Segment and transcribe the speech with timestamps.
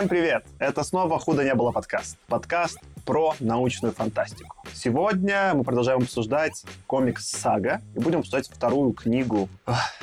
[0.00, 0.46] Всем привет!
[0.58, 2.16] Это снова «Худо не было» подкаст.
[2.26, 4.56] Подкаст про научную фантастику.
[4.82, 9.46] Сегодня мы продолжаем обсуждать комикс «Сага» и будем обсуждать вторую книгу.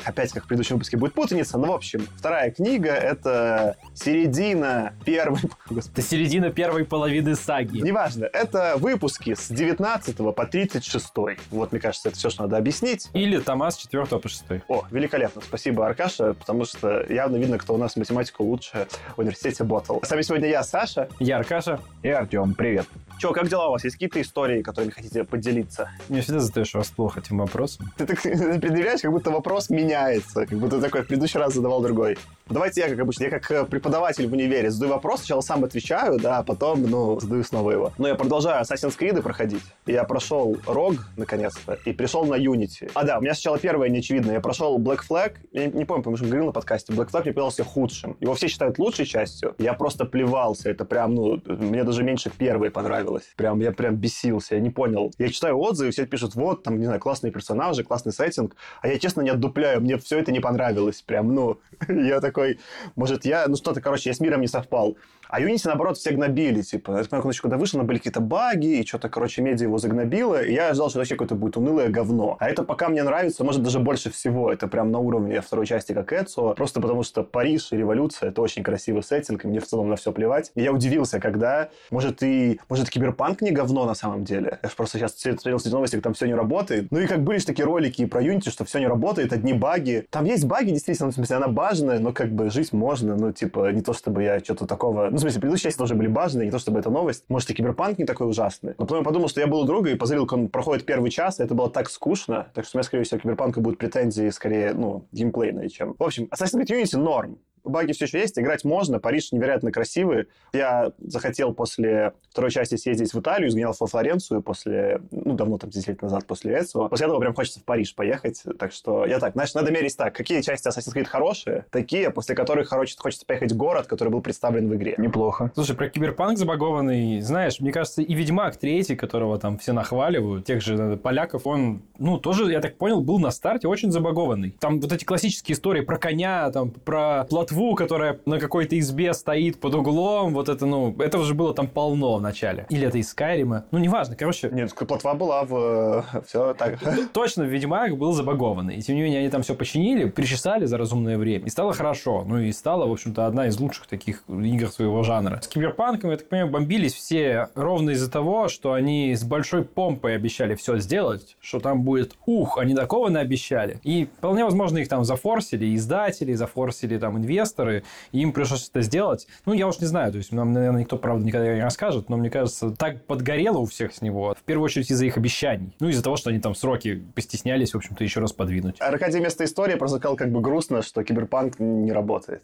[0.05, 5.39] Опять, как в предыдущем выпуске, будет путаница, но, в общем, вторая книга— это середина первой...
[5.87, 7.79] Это середина первой половины саги.
[7.79, 11.07] Неважно, это выпуски с 19 по 36.
[11.49, 13.09] Вот, мне кажется, это все, что надо объяснить.
[13.13, 14.43] Или тома с 4 по 6.
[14.67, 15.41] О, великолепно.
[15.41, 19.99] Спасибо, Аркаша, потому что явно видно, кто у нас математику лучше в университете Ботл.
[20.03, 21.09] С вами сегодня я, Саша.
[21.19, 21.79] Я Аркаша.
[22.03, 22.53] И Артем.
[22.53, 22.85] Привет.
[23.19, 23.83] Че, как дела у вас?
[23.83, 25.89] Есть какие-то истории, которыми хотите поделиться?
[26.09, 27.91] Мне всегда задаешь вас плохо этим вопросом.
[27.97, 30.45] Ты так предъявляешь, как будто вопрос меняется.
[30.45, 32.17] Как будто такой в предыдущий раз задавал другой.
[32.49, 36.17] Давайте я, как обычно, я как э, преподаватель в универе задаю вопрос, сначала сам отвечаю,
[36.17, 37.93] да, а потом, ну, задаю снова его.
[37.97, 39.63] Но я продолжаю Assassin's Creed проходить.
[39.85, 42.89] Я прошел ROG, наконец-то, и пришел на Unity.
[42.93, 44.35] А, да, у меня сначала первое неочевидное.
[44.35, 47.23] Я прошел Black Flag, я не, не помню, потому что говорил на подкасте, Black Flag
[47.23, 48.15] мне показался худшим.
[48.21, 49.55] Его все считают лучшей частью.
[49.57, 50.69] Я просто плевался.
[50.69, 53.33] Это прям, ну, мне даже меньше первой понравилось.
[53.35, 55.13] Прям, я прям бесился, я не понял.
[55.17, 58.99] Я читаю отзывы, все пишут, вот, там, не знаю, классные персонажи, классный сеттинг, а я,
[58.99, 61.01] честно, не отдупляю, мне все это не понравилось.
[61.01, 62.59] Прям, ну, я такой,
[62.95, 64.97] может, я, ну что-то, короче, я с миром не совпал.
[65.29, 66.91] А Unity, наоборот, все гнобили, типа.
[66.91, 70.53] Я помню, когда, когда вышел, были какие-то баги, и что-то, короче, медиа его загнобило, и
[70.53, 72.37] я ожидал, что вообще какое-то будет унылое говно.
[72.39, 74.51] А это пока мне нравится, может, даже больше всего.
[74.51, 78.41] Это прям на уровне второй части, как Эцио, просто потому что Париж и революция— это
[78.41, 80.51] очень красивый сеттинг, и мне в целом на все плевать.
[80.55, 84.59] И я удивился, когда, может, и, может, Киберпанк не говно на самом деле.
[84.63, 86.87] Я же просто сейчас смотрел эти новости, там все не работает.
[86.91, 90.05] Ну и как были же такие ролики про Unity, что все не работает, одни баги.
[90.09, 93.71] Там есть баги, действительно, в смысле, она бажная, но как бы жить можно, ну, типа,
[93.71, 95.09] не то чтобы я что-то такого...
[95.17, 97.23] Ну, в смысле, предыдущие части тоже были бажные, не то чтобы это новость.
[97.27, 98.75] Может, и Киберпанк не такой ужасный.
[98.77, 101.09] Но потом я подумал, что я был у друга и позырил, как он проходит первый
[101.09, 104.29] час, и это было так скучно, так что у меня, скорее всего, Киберпанка будут претензии
[104.29, 105.95] скорее, ну, геймплейные, чем...
[105.97, 110.27] В общем, Assassin's Creed Unity норм баги все еще есть, играть можно, Париж невероятно красивый.
[110.53, 115.69] Я захотел после второй части съездить в Италию, сгонял во Флоренцию после, ну, давно, там,
[115.69, 116.87] 10 лет назад после этого.
[116.87, 120.15] После этого прям хочется в Париж поехать, так что я так, значит, надо мерить так,
[120.15, 124.21] какие части Assassin's Creed хорошие, такие, после которых хочется, хочется поехать в город, который был
[124.21, 124.95] представлен в игре.
[124.97, 125.51] Неплохо.
[125.55, 130.61] Слушай, про Киберпанк забагованный, знаешь, мне кажется, и Ведьмак третий, которого там все нахваливают, тех
[130.61, 134.51] же э, поляков, он, ну, тоже, я так понял, был на старте очень забагованный.
[134.59, 139.13] Там вот эти классические истории про коня, там, про плотву, плотву, которая на какой-то избе
[139.13, 142.65] стоит под углом, вот это, ну, этого же было там полно в начале.
[142.69, 143.65] Или это из Скайрима.
[143.71, 144.49] Ну, неважно, короче.
[144.51, 146.03] Нет, плотва была в...
[146.13, 146.79] Э, все так.
[147.13, 148.75] Точно, Ведьмак был забагованный.
[148.75, 151.45] И тем не менее, они там все починили, причесали за разумное время.
[151.45, 152.23] И стало хорошо.
[152.27, 155.39] Ну, и стала, в общем-то, одна из лучших таких игр своего жанра.
[155.41, 160.15] С Киберпанком, я так понимаю, бомбились все ровно из-за того, что они с большой помпой
[160.15, 163.79] обещали все сделать, что там будет ух, они такого наобещали.
[163.83, 168.81] И вполне возможно, их там зафорсили издатели, зафорсили там инвесторы, инвесторы, и им пришлось это
[168.81, 169.27] сделать.
[169.45, 172.17] Ну, я уж не знаю, то есть нам, наверное, никто, правда, никогда не расскажет, но
[172.17, 175.75] мне кажется, так подгорело у всех с него, в первую очередь из-за их обещаний.
[175.79, 178.79] Ну, из-за того, что они там сроки постеснялись, в общем-то, еще раз подвинуть.
[178.79, 182.43] Аркадий вместо истории сказал как бы грустно, что киберпанк не работает.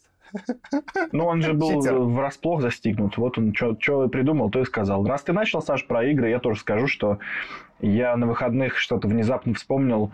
[1.12, 1.96] Ну, он же был Хитер.
[2.00, 3.18] врасплох застигнут.
[3.18, 5.06] Вот он что придумал, то и сказал.
[5.06, 7.20] Раз ты начал, Саш, про игры, я тоже скажу, что
[7.82, 10.12] я на выходных что-то внезапно вспомнил.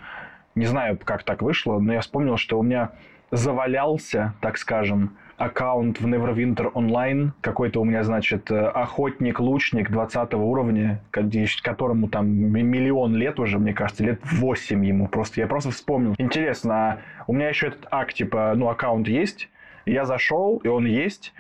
[0.56, 2.92] Не знаю, как так вышло, но я вспомнил, что у меня
[3.32, 7.32] завалялся, так скажем, аккаунт в Neverwinter Online.
[7.42, 14.20] Какой-то у меня, значит, охотник-лучник 20 уровня, которому там миллион лет уже, мне кажется, лет
[14.24, 15.08] 8 ему.
[15.08, 16.14] Просто я просто вспомнил.
[16.18, 19.50] Интересно, а у меня еще этот ак, типа, ну, аккаунт есть.
[19.86, 21.34] Я зашел, и он есть.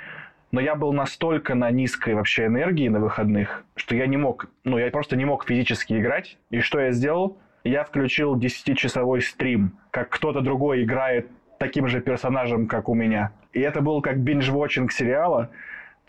[0.51, 4.79] Но я был настолько на низкой вообще энергии на выходных, что я не мог, ну,
[4.79, 6.39] я просто не мог физически играть.
[6.49, 7.37] И что я сделал?
[7.63, 11.29] Я включил 10-часовой стрим, как кто-то другой играет
[11.59, 13.31] таким же персонажем, как у меня.
[13.53, 15.51] И это был как биндж-вотчинг сериала,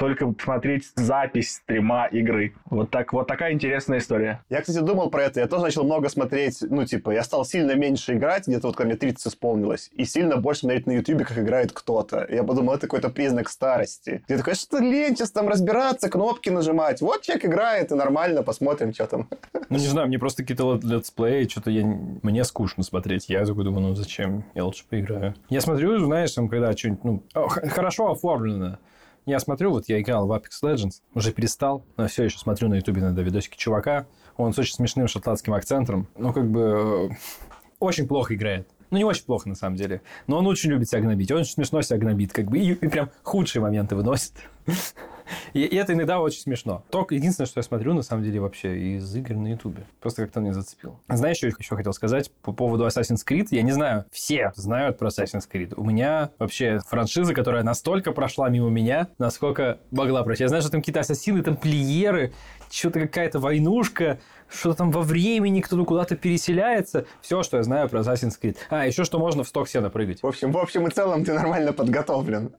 [0.00, 2.54] только смотреть запись стрима игры.
[2.70, 4.42] Вот, так, вот такая интересная история.
[4.48, 5.40] Я, кстати, думал про это.
[5.40, 6.62] Я тоже начал много смотреть.
[6.62, 10.38] Ну, типа, я стал сильно меньше играть, где-то вот, когда мне 30 исполнилось, и сильно
[10.38, 12.26] больше смотреть на Ютубе, как играет кто-то.
[12.30, 14.24] Я подумал, это какой-то признак старости.
[14.26, 17.02] Я такой, что лень сейчас там разбираться, кнопки нажимать.
[17.02, 19.28] Вот человек играет, и нормально, посмотрим, что там.
[19.68, 21.84] Ну, не знаю, мне просто какие-то летсплеи, что-то я...
[21.84, 23.28] мне скучно смотреть.
[23.28, 24.46] Я такой думаю, ну зачем?
[24.54, 25.34] Я лучше поиграю.
[25.50, 28.78] Я смотрю, знаешь, там, когда что-нибудь, ну, хорошо оформлено.
[29.26, 32.74] Я смотрю, вот я играл в Apex Legends, уже перестал, но все еще смотрю на
[32.74, 34.06] ютубе иногда видосики чувака.
[34.36, 36.08] Он с очень смешным шотландским акцентом.
[36.16, 36.60] Ну, как бы,
[37.10, 37.14] э,
[37.78, 38.68] очень плохо играет.
[38.90, 40.02] Ну, не очень плохо, на самом деле.
[40.26, 41.30] Но он очень любит себя гнобить.
[41.30, 42.58] Он очень смешно себя гнобит, как бы.
[42.58, 44.32] И, и прям худшие моменты выносит.
[45.52, 46.84] И, и это иногда очень смешно.
[46.90, 49.86] Только единственное, что я смотрю, на самом деле, вообще из игр на Ютубе.
[50.00, 50.98] Просто как-то мне зацепил.
[51.08, 53.48] Знаешь, что я еще хотел сказать по поводу Assassin's Creed?
[53.50, 55.74] Я не знаю, все знают про Assassin's Creed.
[55.76, 60.42] У меня вообще франшиза, которая настолько прошла мимо меня, насколько могла пройти.
[60.42, 62.32] Я знаю, что там какие-то ассасины, тамплиеры,
[62.70, 64.18] что-то какая-то войнушка,
[64.50, 67.06] что-то там во времени кто-то куда-то переселяется.
[67.20, 68.56] Все, что я знаю про Assassin's Creed.
[68.68, 70.22] А, еще что можно в сток сена прыгать.
[70.22, 72.52] В общем, в общем и целом ты нормально подготовлен.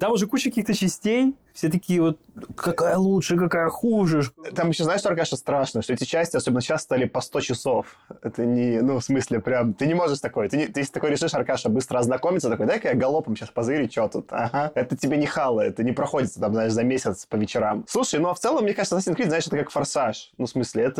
[0.00, 1.34] Там уже куча каких-то частей.
[1.56, 2.18] Все такие вот,
[2.54, 4.24] какая лучше, какая хуже.
[4.54, 7.96] Там еще, знаешь, что, конечно, страшно, что эти части, особенно сейчас, стали по 100 часов.
[8.22, 10.50] Это не, ну, в смысле, прям, ты не можешь такой.
[10.50, 13.92] Ты, не, ты если такой решишь, Аркаша, быстро ознакомиться, такой, дай-ка я галопом сейчас позырить,
[13.92, 14.26] что тут.
[14.32, 14.70] Ага.
[14.74, 17.86] Это тебе не хало, это не проходится там, знаешь, за месяц по вечерам.
[17.88, 20.32] Слушай, ну, а в целом, мне кажется, Assassin's Creed, знаешь, это как форсаж.
[20.36, 20.95] Ну, в смысле, это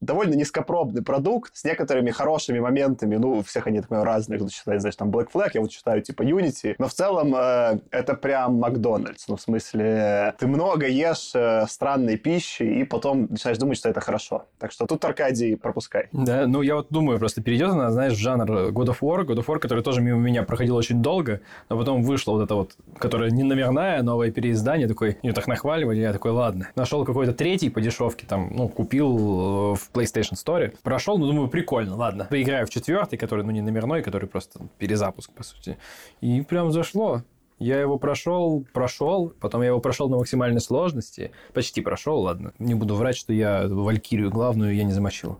[0.00, 3.16] довольно низкопробный продукт с некоторыми хорошими моментами.
[3.16, 4.38] Ну, всех они, так понимаю, разные.
[4.38, 6.74] Кто читает, знаешь, там Black Flag, я вот читаю, типа, Unity.
[6.78, 9.28] Но в целом э, это прям Макдональдс.
[9.28, 14.00] Ну, в смысле, ты много ешь э, странной пищи и потом начинаешь думать, что это
[14.00, 14.46] хорошо.
[14.58, 16.08] Так что тут, Аркадий, пропускай.
[16.12, 19.24] Да, ну, я вот думаю, просто перейдет она, знаешь, жанр God of War.
[19.24, 22.54] God of War, который тоже мимо меня проходил очень долго, но потом вышло вот это
[22.54, 26.68] вот, которое не номерная, новое переиздание, такой, ее так нахваливали, я такой, ладно.
[26.74, 30.76] Нашел какой-то третий по дешевке, там, ну, купил э, в PlayStation Store.
[30.82, 32.26] Прошел, ну, думаю, прикольно, ладно.
[32.30, 35.78] Поиграю в четвертый, который, ну, не номерной, который просто перезапуск, по сути.
[36.20, 37.22] И прям зашло.
[37.60, 41.30] Я его прошел, прошел, потом я его прошел на максимальной сложности.
[41.52, 42.54] Почти прошел, ладно.
[42.58, 45.38] Не буду врать, что я Валькирию главную я не замочил.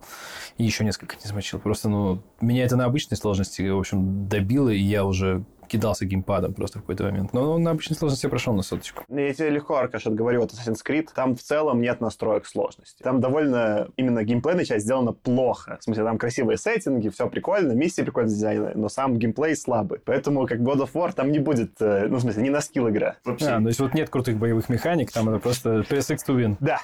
[0.59, 1.59] И еще несколько не замочил.
[1.59, 6.53] Просто, ну, меня это на обычной сложности, в общем, добило, и я уже кидался геймпадом
[6.53, 7.31] просто в какой-то момент.
[7.31, 9.05] Но он на обычной сложности прошел на соточку.
[9.07, 11.07] Я тебе легко, Аркаш, отговорю от Assassin's Creed.
[11.15, 13.01] Там в целом нет настроек сложности.
[13.01, 15.77] Там довольно именно геймплейная часть сделана плохо.
[15.79, 19.99] В смысле, там красивые сеттинги, все прикольно, миссии прикольно дизайны, но сам геймплей слабый.
[20.03, 22.89] Поэтому как God of War там не будет, э, ну, в смысле, не на скилл
[22.89, 23.15] игра.
[23.23, 23.45] Вообще.
[23.47, 26.57] А, то есть вот нет крутых боевых механик, там это просто PSX to win.
[26.59, 26.81] Да,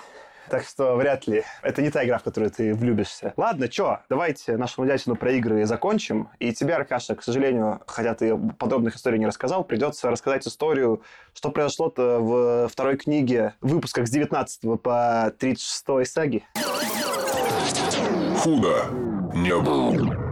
[0.50, 1.44] так что вряд ли.
[1.62, 3.34] Это не та игра, в которую ты влюбишься.
[3.38, 6.30] Ладно, что, давайте нашу нудятину про игры закончим.
[6.40, 11.02] И тебе, Аркаша, к сожалению, хотя ты подробных историй не рассказал, придется рассказать историю,
[11.34, 16.44] что произошло-то в второй книге, выпусках с 19 по 36 саги.
[18.38, 18.86] Худо
[19.34, 20.27] не было.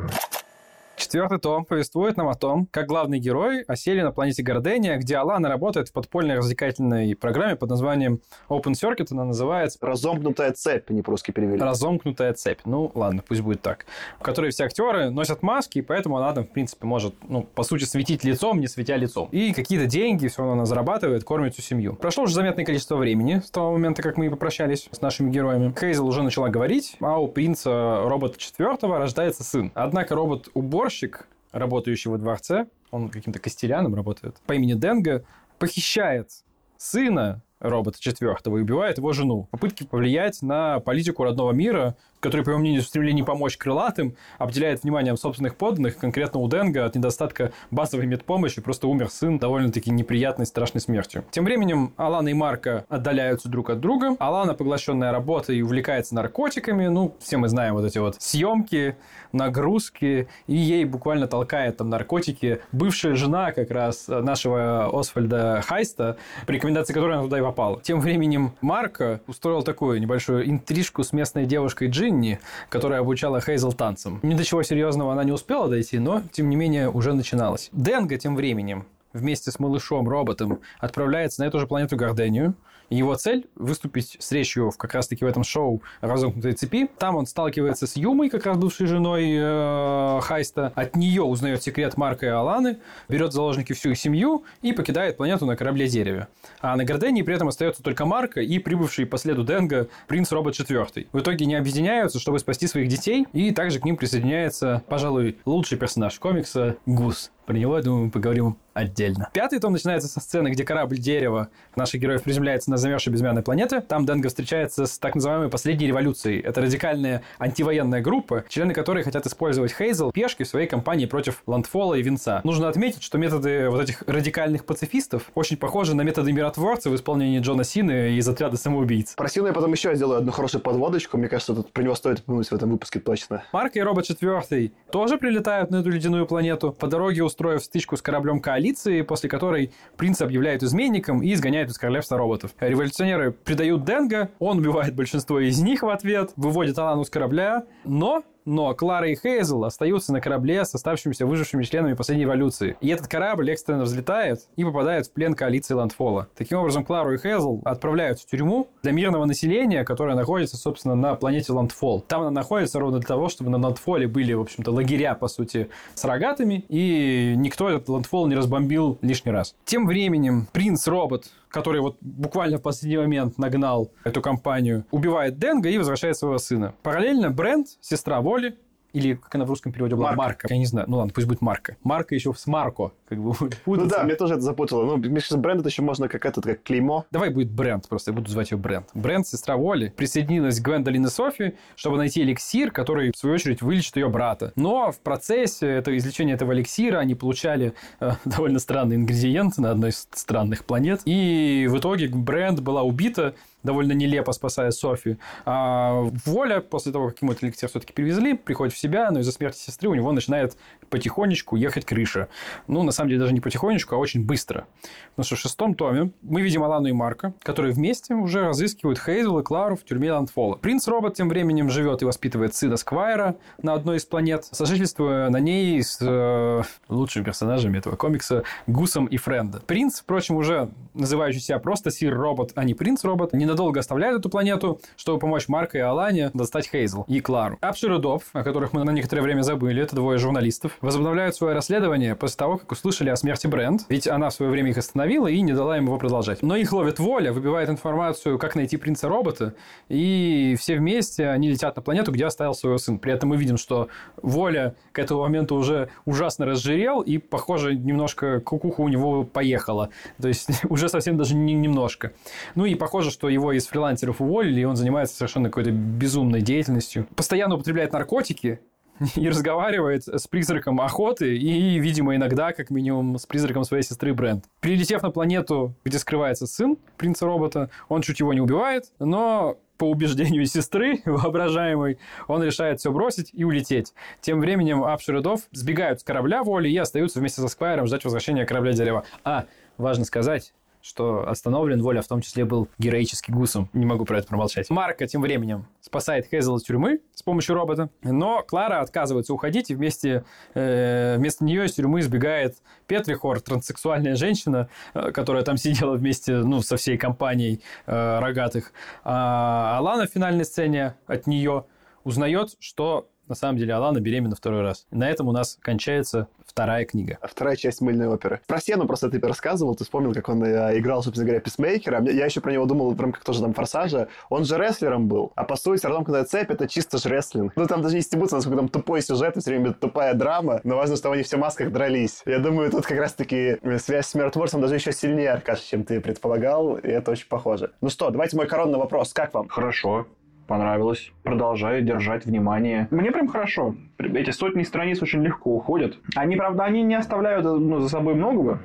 [0.98, 5.50] Четвертый том повествует нам о том, как главный герой осели на планете Гордения, где Алана
[5.50, 9.78] работает в подпольной развлекательной программе под названием Open Circuit, она называется...
[9.82, 11.62] Разомкнутая цепь, не по-русски перевели.
[11.62, 12.60] Разомкнутая цепь.
[12.64, 13.86] Ну, ладно, пусть будет так.
[14.20, 17.64] В которой все актеры носят маски, и поэтому она там, в принципе, может, ну, по
[17.64, 19.28] сути, светить лицом, не светя лицом.
[19.32, 21.96] И какие-то деньги все равно она зарабатывает, кормит всю семью.
[21.96, 25.76] Прошло уже заметное количество времени с того момента, как мы попрощались с нашими героями.
[25.78, 29.72] Хейзел уже начала говорить, а у принца робота четвертого рождается сын.
[29.76, 35.26] Однако робот-уборщик уборщик, работающий во дворце, он каким-то костеляном работает, по имени Денга,
[35.58, 36.30] похищает
[36.78, 39.48] сына робота четвертого и убивает его жену.
[39.50, 44.82] Попытки повлиять на политику родного мира который, по его мнению, в стремлении помочь крылатым, обделяет
[44.82, 50.48] вниманием собственных подданных, конкретно у Денга, от недостатка базовой медпомощи, просто умер сын довольно-таки неприятной,
[50.48, 51.24] страшной смертью.
[51.30, 54.16] Тем временем Алана и Марка отдаляются друг от друга.
[54.18, 56.88] Алана, поглощенная работой, увлекается наркотиками.
[56.88, 58.96] Ну, все мы знаем вот эти вот съемки,
[59.32, 62.62] нагрузки, и ей буквально толкает там наркотики.
[62.72, 66.18] Бывшая жена как раз нашего Освальда Хайста,
[66.48, 67.80] по рекомендации которой она туда и попала.
[67.82, 73.74] Тем временем Марка устроил такую небольшую интрижку с местной девушкой Джин, Джинни, которая обучала Хейзел
[73.74, 74.20] танцам.
[74.24, 77.70] Ни до чего серьезного она не успела дойти, но, тем не менее, уже начиналось.
[77.72, 82.56] Денга тем временем вместе с малышом-роботом отправляется на эту же планету Гордению–
[82.90, 86.90] его цель– выступить с речью в, как раз-таки в этом шоу «Разомкнутой цепи».
[86.98, 90.72] Там он сталкивается с Юмой, как раз бывшей женой э, Хайста.
[90.76, 92.78] От нее узнает секрет Марка и Аланы,
[93.10, 96.28] берет в заложники всю их семью и покидает планету на корабле-дереве.
[96.62, 100.56] А на Гордении при этом остается только Марка и прибывший по следу Денга принц Робот
[100.56, 101.08] IV.
[101.12, 105.78] В итоге они объединяются, чтобы спасти своих детей, и также к ним присоединяется, пожалуй, лучший
[105.78, 107.32] персонаж комикса– Гус.
[107.46, 109.30] Про него, я думаю, мы поговорим отдельно.
[109.34, 113.82] Пятый том начинается со сцены, где корабль дерева наших героев приземляется на замерзшей безымянной планете.
[113.82, 116.42] Там Денга встречается с так называемой последней революцией.
[116.42, 121.94] Это радикальная антивоенная группа, члены которой хотят использовать Хейзел пешки в своей кампании против Ландфола
[121.96, 122.42] и Винца.
[122.44, 127.40] Нужно отметить, что методы вот этих радикальных пацифистов очень похожи на методы миротворца в исполнении
[127.40, 129.14] Джона Сины из отряда самоубийц.
[129.16, 131.18] Про Сину я потом еще сделаю одну хорошую подводочку.
[131.18, 133.44] Мне кажется, тут про него стоит упомянуть в этом выпуске точно.
[133.54, 136.74] Марк и Робот 4 тоже прилетают на эту ледяную планету.
[136.74, 141.78] По дороге устроив стычку с кораблем коалиции, после которой принца объявляют изменником и изгоняют из
[141.78, 142.52] королевства роботов.
[142.62, 148.24] Революционеры предают Денга, он убивает большинство из них в ответ, выводит Алану с корабля, но
[148.46, 152.78] но Клара и Хейзел остаются на корабле с оставшимися выжившими членами последней эволюции.
[152.82, 156.28] И этот корабль экстренно взлетает и попадает в плен коалиции Ландфола.
[156.36, 161.16] Таким образом, Клару и Хейзел отправляют в тюрьму для мирного населения, которое находится, собственно, на
[161.16, 162.02] планете Ландфол.
[162.02, 165.70] Там она находится ровно для того, чтобы на Ландфоле были, в общем-то, лагеря, по сути,
[165.94, 169.56] с рогатыми, и никто этот Ландфол не разбомбил лишний раз.
[169.66, 175.78] Тем временем принц-робот который вот буквально в последний момент нагнал эту компанию, убивает Денга и
[175.78, 176.74] возвращает своего сына.
[176.84, 178.58] Параллельно Брент, сестра Воли,
[178.96, 180.14] или как она в русском переводе была?
[180.14, 180.24] Марка.
[180.24, 180.48] Марка.
[180.50, 180.90] Я не знаю.
[180.90, 181.76] Ну ладно, пусть будет Марка.
[181.84, 182.94] Марка еще с Марко.
[183.10, 183.34] Как бы
[183.66, 184.86] Ну да, мне тоже это запутало.
[184.86, 187.06] Ну, мне кажется, бренд это еще можно как этот, как клеймо.
[187.12, 188.88] Давай будет бренд просто, я буду звать ее бренд.
[188.94, 193.62] Бренд, сестра Воли, присоединилась к Гвендолин и Софи, чтобы найти эликсир, который, в свою очередь,
[193.62, 194.54] вылечит ее брата.
[194.56, 199.90] Но в процессе этого излечения этого эликсира они получали э, довольно странный ингредиент на одной
[199.90, 201.02] из странных планет.
[201.04, 205.18] И в итоге бренд была убита довольно нелепо спасая Софи.
[205.46, 209.32] А Воля, после того, как ему этот эликсир все-таки привезли, приходит в себя, но из-за
[209.32, 210.56] смерти сестры у него начинает
[210.90, 212.30] потихонечку ехать крыша.
[212.68, 214.68] Ну, на самом деле, даже не потихонечку, а очень быстро.
[215.10, 219.40] Потому что в шестом томе мы видим Алану и Марка, которые вместе уже разыскивают Хейзел
[219.40, 220.56] и Клару в тюрьме Ландфола.
[220.56, 225.82] Принц-робот тем временем живет и воспитывает сына Сквайра на одной из планет, сожительствуя на ней
[225.82, 229.62] с э, лучшими персонажами этого комикса Гусом и Френда.
[229.62, 234.82] Принц, впрочем, уже называющий себя просто Сир-робот, а не Принц-робот, не ненадолго оставляют эту планету,
[234.98, 237.58] чтобы помочь Марко и Алане достать Хейзл и Клару.
[237.62, 241.54] Апшир и Дов, о которых мы на некоторое время забыли, это двое журналистов, возобновляют свое
[241.54, 245.28] расследование после того, как услышали о смерти Брент, ведь она в свое время их остановила
[245.28, 246.44] и не дала им его продолжать.
[246.44, 249.54] Но их ловит воля, выбивает информацию, как найти принца-робота,
[249.88, 253.00] и все вместе они летят на планету, где оставил своего сын.
[253.00, 253.88] При этом мы видим, что
[254.22, 259.90] воля к этому моменту уже ужасно разжирел, и, похоже, немножко кукуха у него поехала.
[260.22, 262.12] То есть уже совсем даже не немножко.
[262.56, 267.08] Ну и похоже, что его из фрилансеров уволили, и он занимается совершенно какой-то безумной деятельностью.
[267.16, 268.60] Постоянно употребляет наркотики,
[269.16, 274.46] и разговаривает с призраком охоты и, видимо, иногда, как минимум, с призраком своей сестры Брент.
[274.62, 280.46] Прилетев на планету, где скрывается сын принца-робота, он чуть его не убивает, но по убеждению
[280.46, 283.94] сестры, воображаемой, он решает все бросить и улететь.
[284.22, 288.06] Тем временем Апшир и Дов сбегают с корабля воли и остаются вместе со Сквайром ждать
[288.06, 289.04] возвращения корабля дерева.
[289.24, 289.46] А,
[289.78, 290.54] важно сказать,
[290.86, 291.82] что остановлен.
[291.82, 293.70] Воля в том числе был героически гусом.
[293.74, 294.70] Не могу про это промолчать.
[294.70, 297.90] Марка тем временем спасает Хейзел из тюрьмы с помощью робота.
[298.04, 300.24] Но Клара отказывается уходить, и вместе,
[300.54, 306.62] э, вместо нее из тюрьмы сбегает Петрихор, транссексуальная женщина, э, которая там сидела вместе ну,
[306.62, 308.72] со всей компанией э, рогатых.
[309.04, 311.66] А Алана в финальной сцене от нее
[312.04, 314.86] узнает, что на самом деле Алана беременна второй раз.
[314.92, 317.18] И на этом у нас кончается вторая книга.
[317.22, 318.40] А вторая часть мыльной оперы.
[318.48, 322.02] Про Сену просто ты рассказывал, ты вспомнил, как он э, играл, собственно говоря, писмейкера.
[322.04, 324.08] Я еще про него думал в рамках тоже там форсажа.
[324.30, 325.32] Он же рестлером был.
[325.36, 327.54] А по сути, родомкнутая цепь— это чисто же рестлинг.
[327.56, 330.62] Ну, там даже не стебутся, насколько там тупой сюжет, все время тупая драма.
[330.64, 332.22] Но важно, что они все в масках дрались.
[332.26, 336.78] Я думаю, тут как раз-таки связь с миротворцем даже еще сильнее, Аркаш, чем ты предполагал.
[336.78, 337.72] И это очень похоже.
[337.82, 339.14] Ну что, давайте мой коронный вопрос.
[339.14, 339.48] Как вам?
[339.48, 340.08] Хорошо
[340.48, 341.12] понравилось.
[341.24, 342.88] Продолжаю держать внимание.
[342.92, 343.76] Мне прям хорошо.
[343.98, 345.98] Эти сотни страниц очень легко уходят.
[346.16, 348.60] Они, правда, они не оставляют ну, за собой многого.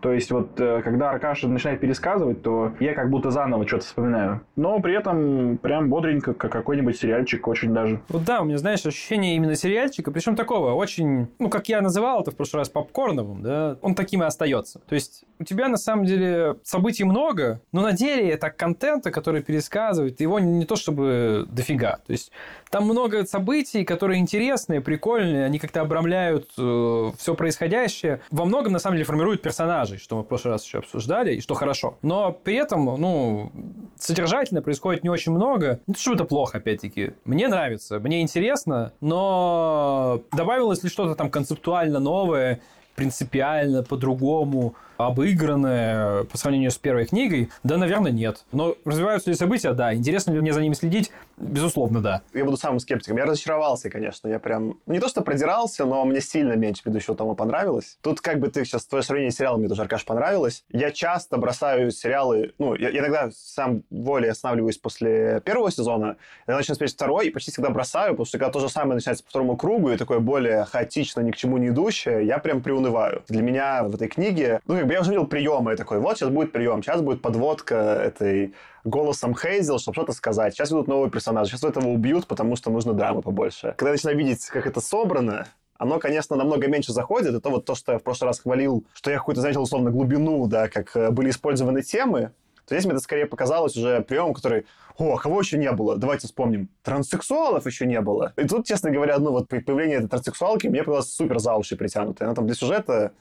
[0.00, 4.40] То есть вот э, когда Аркаша начинает пересказывать, то я как будто заново что-то вспоминаю.
[4.56, 8.00] Но при этом прям бодренько, как какой-нибудь сериальчик очень даже.
[8.08, 12.22] Вот да, у меня, знаешь, ощущение именно сериальчика, причем такого очень, ну, как я называл
[12.22, 14.80] это в прошлый раз, попкорновым, да, он таким и остается.
[14.80, 19.42] То есть у тебя на самом деле событий много, но на деле это контента, который
[19.42, 21.98] пересказывает, его не то чтобы дофига.
[22.06, 22.32] То есть
[22.70, 28.20] там много событий, которые интересные, прикольные, они как-то обрамляют э, все происходящее.
[28.30, 31.40] Во многом, на самом деле, формируют персонажей, что мы в прошлый раз еще обсуждали, и
[31.40, 31.98] что хорошо.
[32.02, 33.52] Но при этом, ну,
[33.98, 35.80] содержательно происходит не очень много.
[35.86, 37.12] Не то, что это плохо, опять-таки.
[37.24, 42.60] Мне нравится, мне интересно, но добавилось ли что-то там концептуально новое,
[42.94, 47.50] принципиально по-другому обыгранное по сравнению с первой книгой?
[47.62, 48.44] Да, наверное, нет.
[48.52, 49.72] Но развиваются ли события?
[49.72, 49.94] Да.
[49.94, 51.10] Интересно ли мне за ними следить?
[51.36, 52.22] Безусловно, да.
[52.34, 53.16] Я буду самым скептиком.
[53.16, 54.28] Я разочаровался, конечно.
[54.28, 54.78] Я прям...
[54.86, 57.96] Не то, что продирался, но мне сильно меньше предыдущего тома понравилось.
[58.02, 58.84] Тут как бы ты сейчас...
[58.86, 60.64] Твое сравнение с сериалом мне тоже, Аркаш, понравилось.
[60.70, 62.52] Я часто бросаю сериалы...
[62.58, 66.16] Ну, я, я иногда сам волей останавливаюсь после первого сезона.
[66.48, 69.22] Я начинаю смотреть второй и почти всегда бросаю, потому что когда то же самое начинается
[69.22, 73.22] по второму кругу и такое более хаотично, ни к чему не идущее, я прям приунываю.
[73.28, 74.60] Для меня в этой книге...
[74.66, 75.76] Ну, как бы я уже видел приемы.
[75.76, 78.54] Такой, вот сейчас будет прием, сейчас будет подводка этой
[78.84, 80.54] голосом Хейзел, чтобы что-то сказать.
[80.54, 83.74] Сейчас идут новые персонажи, сейчас этого убьют, потому что нужно драмы побольше.
[83.76, 87.34] Когда я начинаю видеть, как это собрано, оно, конечно, намного меньше заходит.
[87.34, 90.46] Это вот то, что я в прошлый раз хвалил, что я какую-то заметил, условно, глубину,
[90.46, 92.32] да, как э, были использованы темы,
[92.66, 94.66] то здесь мне это скорее показалось уже приемом, который,
[94.98, 95.96] о, а кого еще не было?
[95.96, 96.68] Давайте вспомним.
[96.82, 98.32] Транссексуалов еще не было.
[98.36, 102.26] И тут, честно говоря, ну вот появление этой транссексуалки мне показалось супер за уши притянутой.
[102.26, 103.12] Она там для сюжета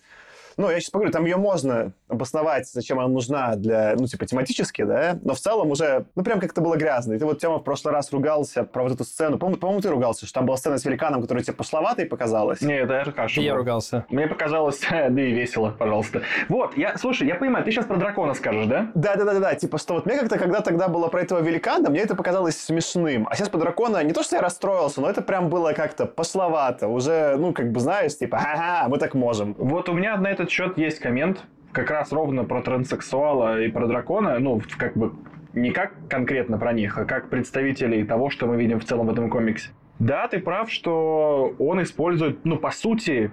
[0.57, 4.83] ну, я сейчас поговорю, там ее можно обосновать, зачем она нужна для, ну, типа, тематически,
[4.83, 7.13] да, но в целом уже, ну, прям как-то было грязно.
[7.13, 9.37] И ты вот, Тёма, в прошлый раз ругался про вот эту сцену.
[9.37, 12.61] По-моему, по ты ругался, что там была сцена с великаном, которая тебе пошловатой показалась.
[12.61, 13.41] Не, это я каша.
[13.41, 14.05] Я ругался.
[14.09, 16.23] Мне показалось, да и весело, пожалуйста.
[16.49, 18.91] Вот, я, слушай, я понимаю, ты сейчас про дракона скажешь, да?
[18.95, 22.57] Да-да-да-да, типа, что вот мне как-то, когда тогда было про этого великана, мне это показалось
[22.57, 23.27] смешным.
[23.29, 26.87] А сейчас по дракона, не то, что я расстроился, но это прям было как-то пошловато.
[26.87, 29.53] Уже, ну, как бы, знаешь, типа, ага, мы так можем.
[29.57, 33.85] Вот у меня на этот счет есть коммент как раз ровно про транссексуала и про
[33.85, 35.13] дракона, ну, как бы
[35.53, 39.11] не как конкретно про них, а как представителей того, что мы видим в целом в
[39.11, 39.71] этом комиксе.
[39.99, 43.31] Да, ты прав, что он использует, ну, по сути,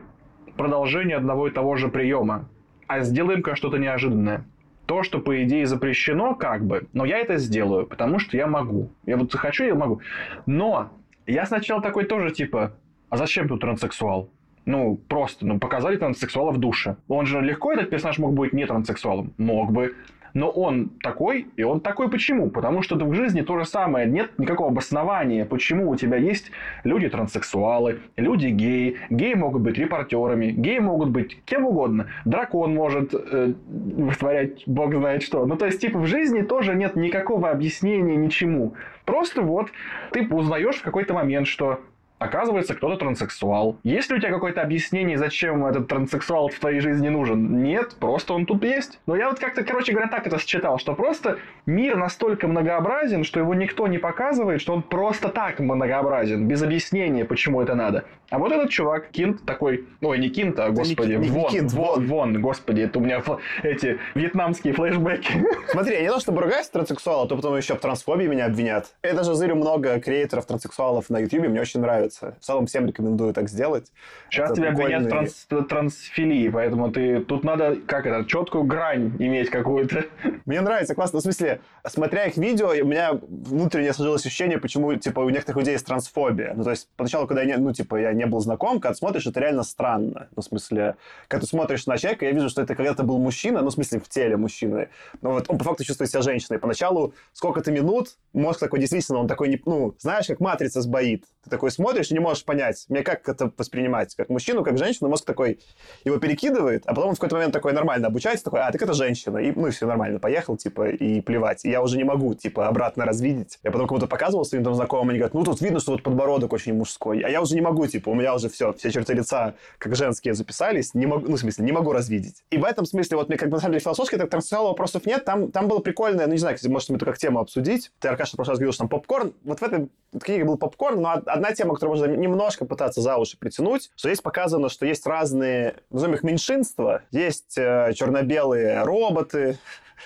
[0.57, 2.49] продолжение одного и того же приема.
[2.89, 4.45] А сделаем-ка что-то неожиданное.
[4.87, 8.91] То, что, по идее, запрещено, как бы, но я это сделаю, потому что я могу.
[9.07, 10.01] Я вот захочу, я могу.
[10.47, 10.91] Но
[11.27, 12.75] я сначала такой тоже, типа,
[13.09, 14.31] а зачем тут транссексуал?
[14.67, 16.97] Ну, просто, ну, показали транссексуала в душе.
[17.09, 19.35] Он же легко, этот персонаж мог быть не транссексуалом.
[19.39, 19.95] Мог бы.
[20.35, 22.51] Но он такой, и он такой почему?
[22.51, 24.09] Потому что в жизни то же самое.
[24.09, 26.51] Нет никакого обоснования, почему у тебя есть
[26.83, 28.97] люди-транссексуалы, люди геи.
[29.11, 32.09] Геи могут быть репортерами, геи могут быть кем угодно.
[32.25, 35.47] Дракон может э, вытворять бог знает что.
[35.47, 38.75] Ну, то есть, типа, в жизни тоже нет никакого объяснения ничему.
[39.05, 39.69] Просто вот
[40.11, 41.81] ты узнаешь в какой-то момент, что
[42.25, 43.77] Оказывается, кто-то транссексуал.
[43.83, 47.63] Есть ли у тебя какое-то объяснение, зачем этот транссексуал в твоей жизни нужен?
[47.63, 48.99] Нет, просто он тут есть.
[49.07, 53.41] Но я вот как-то, короче говоря, так это считал, что просто мир настолько многообразен, что
[53.41, 58.05] его никто не показывает, что он просто так многообразен, без объяснения, почему это надо.
[58.31, 61.73] А вот этот чувак, Кинт такой, ой, не Кинт, а господи, не, не, вон, Кинт,
[61.73, 63.23] вон, вон, господи, это у меня
[63.63, 65.45] эти вьетнамские флешбеки.
[65.69, 68.95] Смотри, я не то чтобы ругаюсь транссексуала, то потом еще в трансфобии меня обвинят.
[69.03, 72.41] Я даже зырю много креаторов транссексуалов на YouTube, мне очень нравится нравится.
[72.41, 73.93] В целом всем рекомендую так сделать.
[74.31, 74.97] Сейчас это тебя прикольный...
[74.97, 80.05] обвинят транс трансфилии, поэтому ты тут надо, как это, четкую грань иметь какую-то.
[80.45, 81.21] Мне нравится, классно.
[81.21, 85.73] В смысле, смотря их видео, у меня внутренне сложилось ощущение, почему, типа, у некоторых людей
[85.73, 86.55] есть трансфобия.
[86.55, 89.27] Ну, то есть, поначалу, когда я не, ну, типа, я не был знаком, когда смотришь,
[89.27, 90.29] это реально странно.
[90.37, 90.97] Ну, в смысле,
[91.29, 94.01] когда ты смотришь на человека, я вижу, что это когда-то был мужчина, ну, в смысле,
[94.01, 94.89] в теле мужчины.
[95.23, 96.59] Но вот он по факту чувствует себя женщиной.
[96.59, 101.25] Поначалу сколько-то минут, мозг такой, действительно, он такой, не, ну, знаешь, как матрица сбоит.
[101.45, 105.09] Ты такой смотришь и не можешь понять, мне как это воспринимать, как мужчину, как женщину,
[105.09, 105.61] мозг такой
[106.05, 108.93] его перекидывает, а потом он в какой-то момент такой нормально обучается, такой, а, так это
[108.93, 111.65] женщина, и, ну, и все нормально, поехал, типа, и плевать.
[111.65, 113.59] И я уже не могу, типа, обратно развидеть.
[113.63, 116.53] Я потом кому-то показывал своим там знакомым, они говорят, ну, тут видно, что вот подбородок
[116.53, 119.55] очень мужской, а я уже не могу, типа, у меня уже все, все черты лица
[119.79, 122.45] как женские записались, не могу, ну, в смысле, не могу развидеть.
[122.51, 125.07] И в этом смысле, вот мне как бы на самом деле философски так транссексуала вопросов
[125.07, 127.91] нет, там, там было прикольное, ну, не знаю, может, мы это как тему обсудить.
[128.01, 129.89] Ты, Аркаша, в прошлый раз говорил, что там попкорн, вот в этой
[130.21, 134.21] книге был попкорн, но одна тема, которую можно немножко пытаться за уши притянуть, что здесь
[134.21, 139.59] показано, что есть разные, назовем их меньшинства, есть э, черно-белые роботы,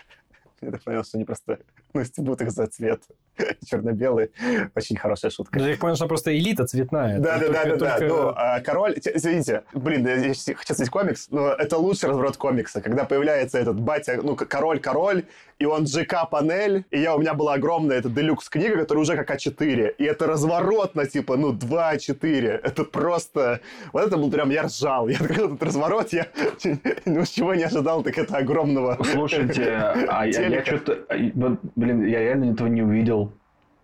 [0.61, 1.59] я так понял, что они просто
[1.95, 3.03] ну, стебут их за цвет.
[3.65, 4.33] Черно-белый.
[4.75, 5.61] Очень хорошая шутка.
[5.61, 7.21] Я понял, что просто элита цветная.
[7.21, 8.97] Да, да, да, да, Ну, а король...
[8.97, 14.19] Извините, блин, я хочу сказать комикс, но это лучший разворот комикса, когда появляется этот батя,
[14.21, 15.25] ну, король-король,
[15.59, 19.95] и он ЖК-панель, и я, у меня была огромная эта делюкс-книга, которая уже как А4,
[19.99, 22.61] и это разворот на, типа, ну, 2 А4.
[22.63, 23.61] Это просто...
[23.93, 24.51] Вот это был прям...
[24.51, 25.09] Я ржал.
[25.09, 26.29] Я открыл этот разворот, я
[27.05, 29.65] ну, чего не ожидал, так это огромного Слушайте,
[30.09, 31.05] а я, я что-то...
[31.09, 33.33] Блин, я реально этого не увидел.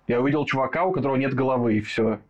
[0.07, 2.21] Я увидел чувака, у которого нет головы, и все.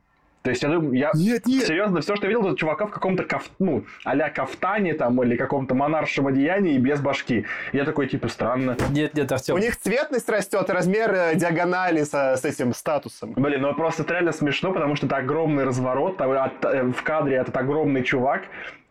[0.44, 1.66] То есть я думаю, я нет, нет.
[1.66, 3.44] серьезно, все, что я видел, это чувака в каком-то каф...
[3.58, 7.46] ну, а-ля кафтане там или каком-то монаршем одеянии и без башки.
[7.72, 8.76] Я такой, типа, странно.
[8.90, 9.54] Нет, нет, Артем.
[9.54, 13.32] У них цветность растет, размер э, диагонали со, с этим статусом.
[13.32, 17.02] Блин, ну просто это реально смешно, потому что это огромный разворот, там, от, э, в
[17.02, 18.42] кадре этот огромный чувак,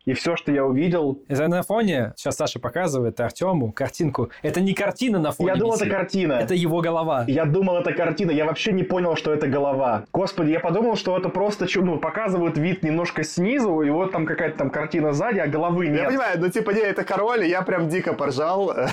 [0.06, 1.20] и все, что я увидел...
[1.28, 4.30] Это на фоне, сейчас Саша показывает Артему картинку.
[4.42, 5.88] Это не картина на фоне Я думал, висит.
[5.88, 6.34] это картина.
[6.34, 7.26] Это его голова.
[7.28, 8.32] Я думал, это картина.
[8.32, 10.06] Я вообще не понял, что это голова.
[10.12, 14.58] Господи, я подумал, что это просто ну, показывают вид немножко снизу, и вот там какая-то
[14.58, 16.02] там картина сзади, а головы нет.
[16.02, 18.74] Я понимаю, ну типа, не, это король, и я прям дико поржал.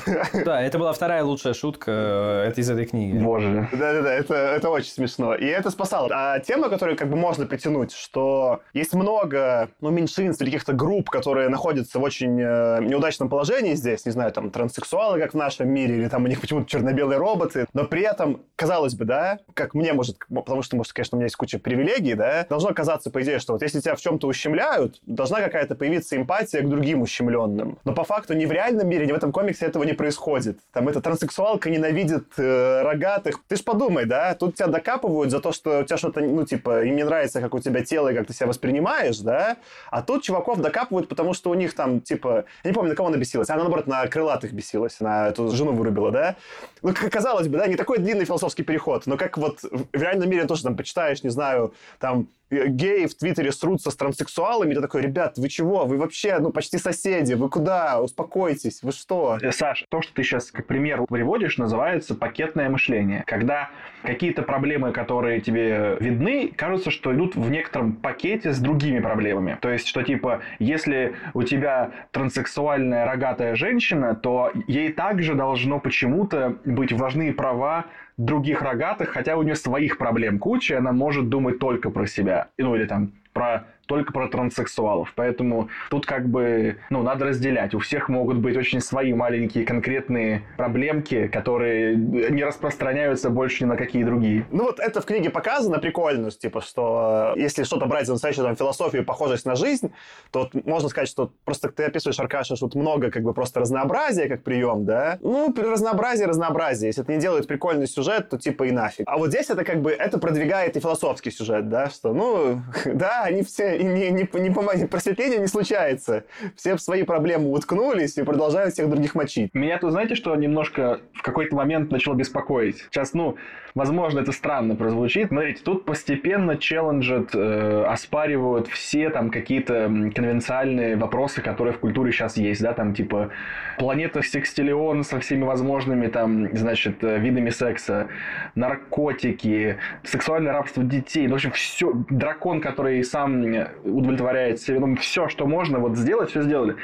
[0.45, 3.19] Да, это была вторая лучшая шутка э, это из этой книги.
[3.19, 3.69] Боже.
[3.73, 5.35] Да-да-да, это, это очень смешно.
[5.35, 6.09] И это спасало.
[6.13, 11.11] А тема, которую как бы можно притянуть, что есть много, ну, меньшинств, каких-то групп, групп,
[11.11, 15.69] которые находятся в очень э, неудачном положении здесь, не знаю, там, транссексуалы, как в нашем
[15.69, 19.75] мире, или там у них почему-то черно-белые роботы, но при этом, казалось бы, да, как
[19.75, 23.23] мне может, потому что, может, конечно, у меня есть куча привилегий, да, должно казаться, по
[23.23, 27.79] идее, что вот если тебя в чем-то ущемляют, должна какая-то появиться эмпатия к другим ущемленным.
[27.85, 30.59] Но по факту ни в реальном мире, ни в этом комиксе этого не происходит.
[30.73, 33.41] Там эта транссексуалка ненавидит э, рогатых.
[33.49, 36.85] Ты ж подумай, да, тут тебя докапывают за то, что у тебя что-то, ну, типа,
[36.85, 39.57] им не нравится, как у тебя тело и как ты себя воспринимаешь, да,
[39.91, 43.09] а тут чуваков докапывают, потому что у них там, типа, я не помню, на кого
[43.09, 46.37] она бесилась, она, наоборот, на крылатых бесилась, на эту жену вырубила, да.
[46.83, 50.47] Ну, казалось бы, да, не такой длинный философский переход, но как вот в реальном мире
[50.47, 55.39] тоже там почитаешь, не знаю, там геи в Твиттере срутся с транссексуалами, ты такой, ребят,
[55.39, 55.87] вы чего?
[55.87, 58.01] Вы вообще, ну, почти соседи, вы куда?
[58.01, 59.39] Успокойтесь, вы что?
[59.41, 63.23] Э, Саш, то, что ты сейчас как пример приводишь, называется пакетное мышление.
[63.27, 63.71] Когда
[64.03, 69.59] какие-то проблемы, которые тебе видны, кажутся, что идут в некотором пакете с другими проблемами.
[69.61, 76.57] То есть, что типа, если у тебя транссексуальная рогатая женщина, то ей также должно почему-то
[76.65, 77.87] быть важны права
[78.17, 82.49] других рогатых, хотя у нее своих проблем куча, она может думать только про себя.
[82.59, 85.13] Ну, или там про только про транссексуалов.
[85.17, 87.75] Поэтому тут как бы, ну, надо разделять.
[87.75, 93.77] У всех могут быть очень свои маленькие конкретные проблемки, которые не распространяются больше ни на
[93.77, 94.47] какие другие.
[94.53, 98.47] Ну вот это в книге показано прикольно, типа, что э, если что-то брать за настоящую
[98.47, 99.93] там, философию, похожесть на жизнь,
[100.31, 103.59] то вот можно сказать, что просто ты описываешь, Аркаша, что тут много как бы просто
[103.59, 105.19] разнообразия как прием, да?
[105.21, 106.91] Ну, разнообразие, разнообразие.
[106.91, 109.09] Если это не делает прикольный сюжет, то типа и нафиг.
[109.09, 113.25] А вот здесь это как бы, это продвигает и философский сюжет, да, что, ну, да,
[113.25, 116.25] они все не, не, не, просветление не случается.
[116.57, 119.55] Все в свои проблемы уткнулись и продолжают всех других мочить.
[119.55, 122.87] Меня тут, знаете, что немножко в какой-то момент начало беспокоить?
[122.91, 123.37] Сейчас, ну,
[123.75, 125.29] возможно, это странно прозвучит.
[125.29, 132.37] Смотрите, тут постепенно челленджат, э, оспаривают все там какие-то конвенциальные вопросы, которые в культуре сейчас
[132.37, 133.31] есть, да, там типа
[133.79, 138.09] планета Секстиллион со всеми возможными там, значит, э, видами секса,
[138.55, 143.41] наркотики, сексуальное рабство детей, ну, в общем, все, дракон, который сам
[143.85, 146.77] удовлетворяет себе, ну, все, что можно вот сделать, все сделали.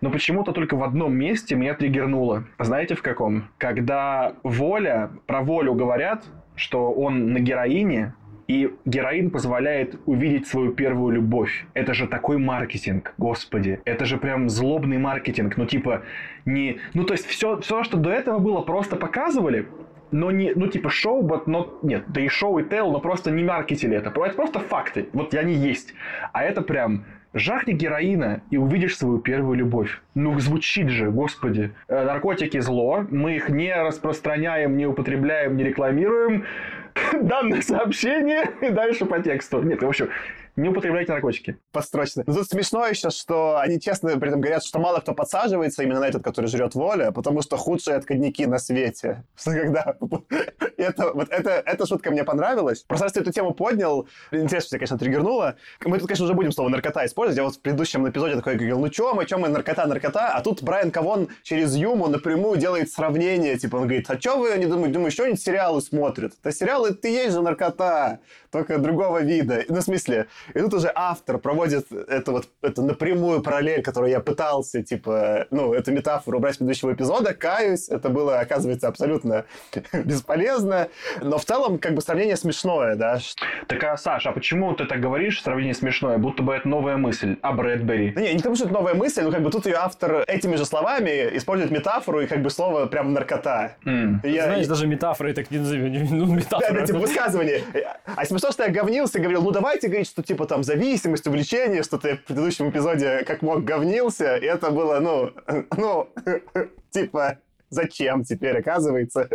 [0.00, 2.44] Но почему-то только в одном месте меня триггернуло.
[2.58, 3.44] Знаете в каком?
[3.58, 6.24] Когда воля, про волю говорят,
[6.56, 8.12] что он на героине,
[8.46, 11.66] и героин позволяет увидеть свою первую любовь.
[11.72, 13.80] Это же такой маркетинг, господи.
[13.84, 15.56] Это же прям злобный маркетинг.
[15.56, 16.02] Ну, типа,
[16.44, 16.78] не...
[16.92, 19.66] Ну, то есть, все, все, что до этого было, просто показывали,
[20.14, 21.80] но не, ну, типа, шоу, but not...
[21.82, 24.10] Нет, да и шоу, и тел, но просто не маркетили это.
[24.10, 25.08] Это просто факты.
[25.12, 25.92] Вот они есть.
[26.32, 30.00] А это прям Жахни героина и увидишь свою первую любовь.
[30.14, 31.72] Ну, звучит же, господи.
[31.88, 36.44] Э, наркотики зло, мы их не распространяем, не употребляем, не рекламируем.
[37.20, 39.62] Данное сообщение и дальше по тексту.
[39.62, 40.10] Нет, в общем,
[40.56, 41.58] не употребляйте наркотики.
[41.72, 42.22] Построчно.
[42.26, 46.00] Но тут смешно еще, что они честно при этом говорят, что мало кто подсаживается именно
[46.00, 49.24] на этот, который жрет воля, потому что худшие отходники на свете.
[49.44, 49.96] Когда...
[50.76, 52.84] это, вот это, эта шутка мне понравилась.
[52.86, 55.56] Просто ты эту тему поднял, интересно, тебя, конечно, триггернуло.
[55.84, 57.36] Мы тут, конечно, уже будем слово наркота использовать.
[57.36, 60.28] Я вот в предыдущем эпизоде такой говорил, ну что мы, что мы, наркота, наркота.
[60.28, 63.58] А тут Брайан Кавон через юму напрямую делает сравнение.
[63.58, 66.34] Типа он говорит, а что вы не думаете, думаю, что они сериалы смотрят?
[66.42, 69.64] Да сериалы, ты есть же наркота, только другого вида.
[69.68, 74.20] Ну, в смысле, и тут уже автор проводит это вот это напрямую параллель, которую я
[74.20, 79.44] пытался, типа, ну, эту метафору убрать с предыдущего эпизода, каюсь, это было, оказывается, абсолютно
[79.92, 80.88] бесполезно,
[81.20, 83.18] но в целом, как бы, сравнение смешное, да.
[83.66, 87.36] Так, а, Саша, а почему ты так говоришь, сравнение смешное, будто бы это новая мысль
[87.42, 88.12] о Брэдбери?
[88.12, 90.56] Да не, не потому, что это новая мысль, но как бы тут ее автор этими
[90.56, 93.76] же словами использует метафору и как бы слово прям наркота.
[93.84, 94.28] Mm.
[94.28, 96.72] Я, Знаешь, даже метафоры так не назовем, ну, метафора.
[96.72, 97.62] Да, да, типа высказывание.
[98.04, 101.98] А смешно, что я говнился, говорил, ну давайте говорить, что типа там зависимость, увлечение, что
[101.98, 105.32] ты в предыдущем эпизоде как мог говнился, и это было, ну,
[105.76, 106.08] ну,
[106.90, 107.38] типа,
[107.70, 109.28] зачем теперь, оказывается.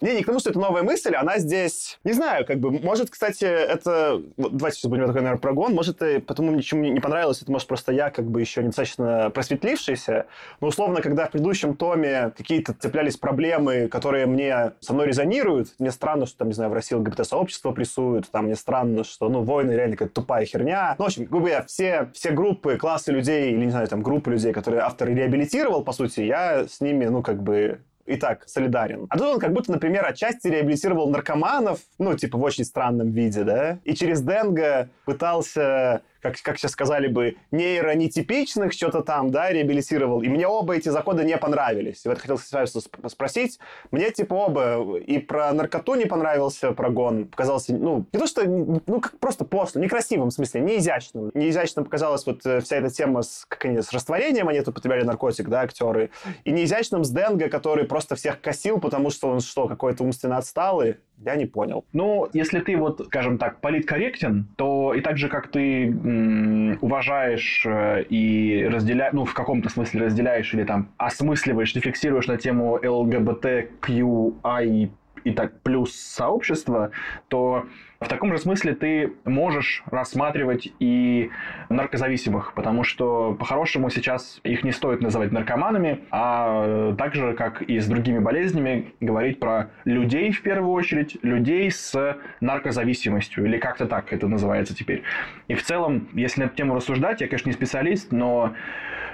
[0.00, 3.10] Не, не к тому, что это новая мысль, она здесь, не знаю, как бы, может,
[3.10, 7.50] кстати, это, давайте сейчас будем такой, наверное, прогон, может, и потому ничему не понравилось, это,
[7.50, 10.26] может, просто я, как бы, еще недостаточно просветлившийся,
[10.60, 15.90] но, условно, когда в предыдущем томе какие-то цеплялись проблемы, которые мне со мной резонируют, мне
[15.90, 19.72] странно, что, там, не знаю, в России ЛГБТ-сообщество прессуют, там, мне странно, что, ну, войны
[19.72, 20.94] реально какая-то тупая херня.
[20.98, 24.30] Ну, в общем, грубо говоря, все, все группы, классы людей, или, не знаю, там, группы
[24.30, 29.06] людей, которые автор реабилитировал, по сути, я с ними, ну, как бы, и так солидарен.
[29.08, 33.44] А тут он как будто, например, отчасти реабилитировал наркоманов, ну, типа, в очень странном виде,
[33.44, 40.22] да, и через Денга пытался как, как сейчас сказали бы, нейронетипичных что-то там, да, реабилитировал.
[40.22, 42.06] И мне оба эти заходы не понравились.
[42.06, 43.58] И вот хотел спросить.
[43.90, 47.26] Мне типа оба и про наркоту не понравился прогон.
[47.26, 51.30] Показался, ну, не то что, ну, как просто постно, некрасивым в смысле, не изящным.
[51.34, 55.04] Не изящным показалась вот э, вся эта тема с, как они, с растворением, они употребляли
[55.04, 56.10] наркотик, да, актеры.
[56.44, 60.38] И не изящным с Денго, который просто всех косил, потому что он что, какой-то умственно
[60.38, 60.96] отсталый.
[61.18, 61.84] Я не понял.
[61.92, 67.64] Ну, если ты вот, скажем так, политкорректен, то и так же, как ты м- уважаешь
[67.66, 74.90] э, и разделяешь, ну, в каком-то смысле разделяешь или там осмысливаешь, рефлексируешь на тему ЛГБТQI
[75.24, 76.90] и так плюс сообщества,
[77.28, 77.64] то
[78.04, 81.30] в таком же смысле ты можешь рассматривать и
[81.68, 87.78] наркозависимых, потому что по-хорошему сейчас их не стоит называть наркоманами, а так же, как и
[87.80, 94.12] с другими болезнями, говорить про людей в первую очередь, людей с наркозависимостью, или как-то так
[94.12, 95.02] это называется теперь.
[95.48, 98.54] И в целом, если на эту тему рассуждать, я, конечно, не специалист, но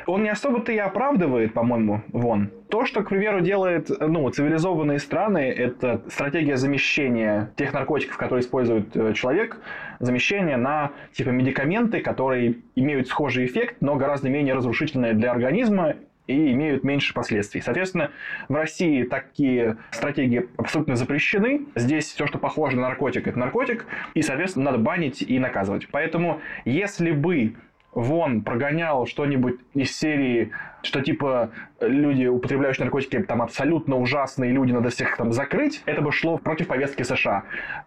[0.07, 2.51] он не особо-то и оправдывает, по-моему, вон.
[2.71, 8.97] То, что, к примеру, делает ну, цивилизованные страны, это стратегия замещения тех наркотиков, которые использует
[8.97, 9.59] э, человек,
[9.99, 15.97] замещение на типа медикаменты, которые имеют схожий эффект, но гораздо менее разрушительные для организма
[16.29, 17.61] и имеют меньше последствий.
[17.61, 18.13] Соответственно,
[18.49, 21.67] в России такие стратегии абсолютно запрещены.
[21.75, 25.89] Здесь все, что похоже на наркотик, это наркотик, и, соответственно, надо банить и наказывать.
[25.91, 27.57] Поэтому, если бы
[27.93, 30.53] Вон прогонял что-нибудь из серии
[30.83, 36.13] что типа люди, употребляющие наркотики, там абсолютно ужасные люди, надо всех там закрыть, это бы
[36.13, 37.45] шло против повестки США.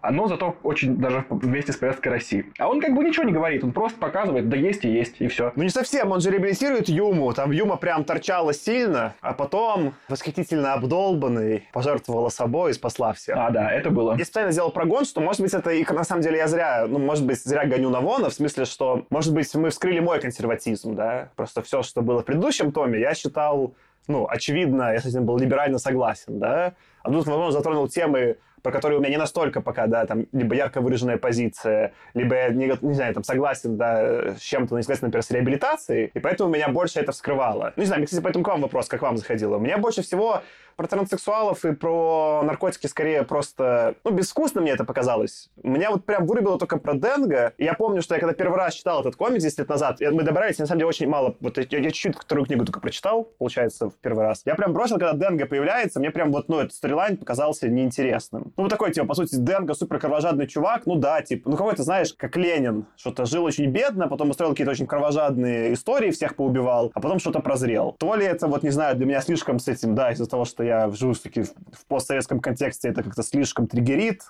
[0.10, 2.46] Но зато очень даже вместе с повесткой России.
[2.58, 5.28] А он как бы ничего не говорит, он просто показывает, да есть и есть, и
[5.28, 5.52] все.
[5.56, 10.74] Ну не совсем, он же реабилитирует Юму, там Юма прям торчала сильно, а потом восхитительно
[10.74, 13.38] обдолбанный пожертвовала собой и спасла всех.
[13.38, 14.16] А, да, это было.
[14.18, 17.00] Я специально сделал прогон, что, может быть, это и на самом деле я зря, ну,
[17.00, 20.96] может быть, зря гоню на Вона, в смысле, что, может быть, мы вскрыли мой консерватизм,
[20.96, 23.76] да, просто все, что было в предыдущем томе, я считал,
[24.08, 26.74] ну, очевидно, я с этим был либерально согласен, да.
[27.04, 30.56] А тут, возможно, затронул темы, про которые у меня не настолько пока, да, там, либо
[30.56, 35.24] ярко выраженная позиция, либо я, не, не знаю, там, согласен, да, с чем-то, естественно, например,
[35.24, 37.74] с реабилитацией, и поэтому меня больше это вскрывало.
[37.76, 39.58] Ну, не знаю, кстати, поэтому к вам вопрос, как вам заходило.
[39.58, 40.42] Мне больше всего
[40.76, 43.96] про транссексуалов и про наркотики скорее просто...
[44.04, 45.50] Ну, безвкусно мне это показалось.
[45.62, 47.54] Меня вот прям вырубило только про Денга.
[47.58, 50.58] Я помню, что я когда первый раз читал этот комикс 10 лет назад, мы добрались,
[50.60, 51.36] на самом деле, очень мало.
[51.40, 54.42] Вот я, я чуть-чуть вторую книгу только прочитал, получается, в первый раз.
[54.46, 58.54] Я прям бросил, когда Денга появляется, мне прям вот, ну, этот сторилайн показался неинтересным.
[58.56, 61.84] Ну, вот такой, типа, по сути, Денга супер кровожадный чувак, ну да, типа, ну какой-то,
[61.84, 66.92] знаешь, как Ленин, что-то жил очень бедно, потом устроил какие-то очень кровожадные истории, всех поубивал,
[66.94, 67.96] а потом что-то прозрел.
[68.00, 70.63] То ли это, вот, не знаю, для меня слишком с этим, да, из-за того, что
[70.64, 74.22] я живу таки в постсоветском контексте это как-то слишком триггерит,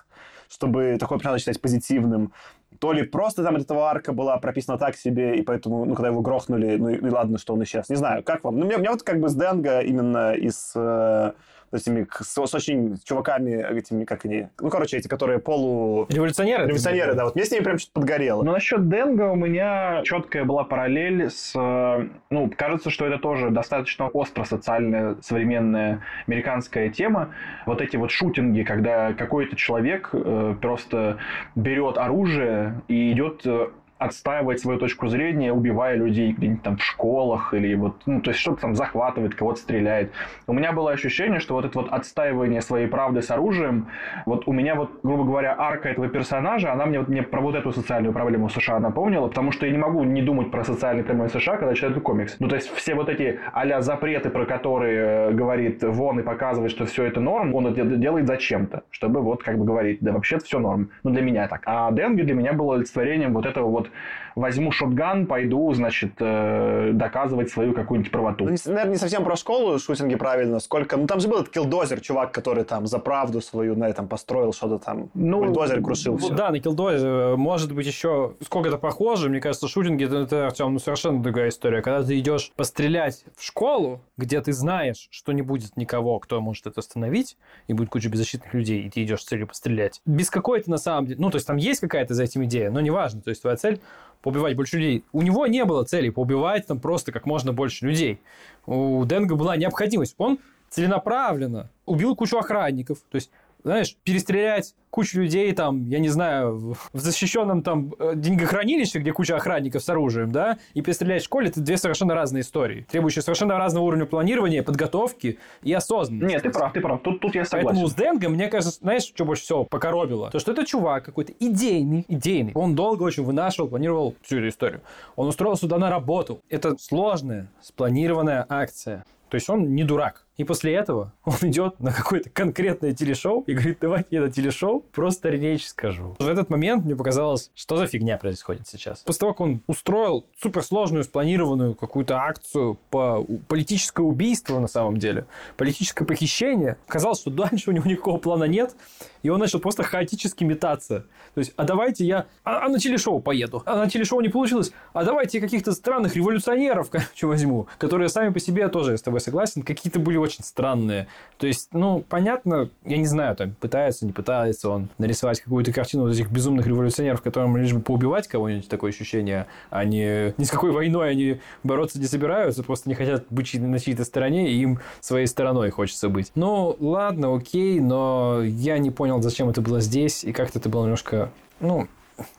[0.48, 2.32] чтобы такой персонаж считать позитивным.
[2.80, 6.20] То ли просто там этого арка была прописана так себе, и поэтому, ну, когда его
[6.20, 7.88] грохнули, ну и, и ладно, что он исчез.
[7.88, 8.58] Не знаю, как вам?
[8.58, 11.32] Ну, мне, мне вот как бы с Денга именно из э,
[11.74, 16.06] этими, с, с очень чуваками, этими, как они, ну, короче, эти, которые полу...
[16.08, 16.66] Революционеры?
[16.66, 18.42] Революционеры, да, вот мне с ними прям что-то подгорело.
[18.42, 24.08] Но насчет Денга у меня четкая была параллель с, ну, кажется, что это тоже достаточно
[24.08, 27.30] остро социальная современная американская тема.
[27.66, 31.18] Вот эти вот шутинги, когда какой-то человек э, просто
[31.54, 33.68] берет оружие и идет э,
[34.04, 38.40] отстаивать свою точку зрения, убивая людей где-нибудь там в школах или вот, ну, то есть
[38.40, 40.12] что-то там захватывает, кого-то стреляет.
[40.46, 43.88] У меня было ощущение, что вот это вот отстаивание своей правды с оружием,
[44.26, 47.54] вот у меня вот, грубо говоря, арка этого персонажа, она мне, вот, мне про вот
[47.54, 51.28] эту социальную проблему США напомнила, потому что я не могу не думать про социальные проблемы
[51.28, 52.36] США, когда читаю комикс.
[52.38, 56.70] Ну, то есть все вот эти а запреты, про которые э, говорит Вон и показывает,
[56.70, 60.44] что все это норм, он это делает зачем-то, чтобы вот как бы говорить, да вообще-то
[60.44, 60.90] все норм.
[61.02, 61.62] Ну, для меня так.
[61.66, 63.90] А Денги для меня было олицетворением вот этого вот
[64.34, 68.44] возьму шотган, пойду, значит, э, доказывать свою какую-нибудь правоту.
[68.44, 70.96] Ну, наверное, не совсем про школу шутинги правильно, сколько...
[70.96, 74.52] Ну, там же был этот килдозер, чувак, который там за правду свою на этом построил
[74.52, 75.10] что-то там.
[75.14, 76.34] Ну, Бульдозер крушил все.
[76.34, 77.36] Да, на килдозер.
[77.36, 79.28] Может быть, еще сколько-то похоже.
[79.28, 81.82] Мне кажется, шутинги, это, это Артем, ну, совершенно другая история.
[81.82, 86.66] Когда ты идешь пострелять в школу, где ты знаешь, что не будет никого, кто может
[86.66, 87.36] это остановить,
[87.68, 90.00] и будет куча беззащитных людей, и ты идешь с целью пострелять.
[90.04, 91.20] Без какой-то, на самом деле...
[91.20, 93.20] Ну, то есть там есть какая-то за этим идея, но неважно.
[93.20, 93.73] То есть твоя цель
[94.22, 95.04] поубивать больше людей.
[95.12, 98.20] У него не было цели поубивать там просто как можно больше людей.
[98.66, 100.14] У Денга была необходимость.
[100.18, 100.38] Он
[100.70, 102.98] целенаправленно убил кучу охранников.
[103.10, 103.30] То есть
[103.64, 109.34] знаешь, перестрелять кучу людей там, я не знаю, в защищенном там э, деньгохранилище, где куча
[109.34, 113.58] охранников с оружием, да, и перестрелять в школе, это две совершенно разные истории, требующие совершенно
[113.58, 116.32] разного уровня планирования, подготовки и осознанности.
[116.32, 117.66] Нет, ты прав, ты прав, тут, тут я согласен.
[117.66, 120.30] Поэтому с Денго, мне кажется, знаешь, что больше всего покоробило?
[120.30, 122.52] То, что это чувак какой-то идейный, идейный.
[122.54, 124.82] Он долго очень вынашивал, планировал всю эту историю.
[125.16, 126.40] Он устроился сюда на работу.
[126.50, 129.04] Это сложная, спланированная акция.
[129.28, 130.23] То есть он не дурак.
[130.36, 134.80] И после этого он идет на какое-то конкретное телешоу и говорит, давайте я на телешоу
[134.80, 136.16] просто речь скажу.
[136.18, 139.00] В этот момент мне показалось, что за фигня происходит сейчас.
[139.00, 145.26] После того, как он устроил суперсложную, спланированную какую-то акцию по политическое убийство на самом деле,
[145.56, 148.74] политическое похищение, казалось, что дальше у него никакого плана нет,
[149.22, 151.06] и он начал просто хаотически метаться.
[151.34, 153.62] То есть, а давайте я а, а на телешоу поеду.
[153.66, 154.72] А на телешоу не получилось.
[154.92, 159.20] А давайте каких-то странных революционеров, короче, возьму, которые сами по себе тоже, я с тобой
[159.20, 161.06] согласен, какие-то были очень странные.
[161.38, 166.04] То есть, ну, понятно, я не знаю, там, пытается, не пытается он нарисовать какую-то картину
[166.04, 170.50] вот этих безумных революционеров, которым лишь бы поубивать кого-нибудь, такое ощущение, а не ни с
[170.50, 174.80] какой войной они бороться не собираются, просто не хотят быть на чьей-то стороне, и им
[175.00, 176.32] своей стороной хочется быть.
[176.34, 180.84] Ну, ладно, окей, но я не понял, зачем это было здесь, и как-то это было
[180.84, 181.88] немножко, ну,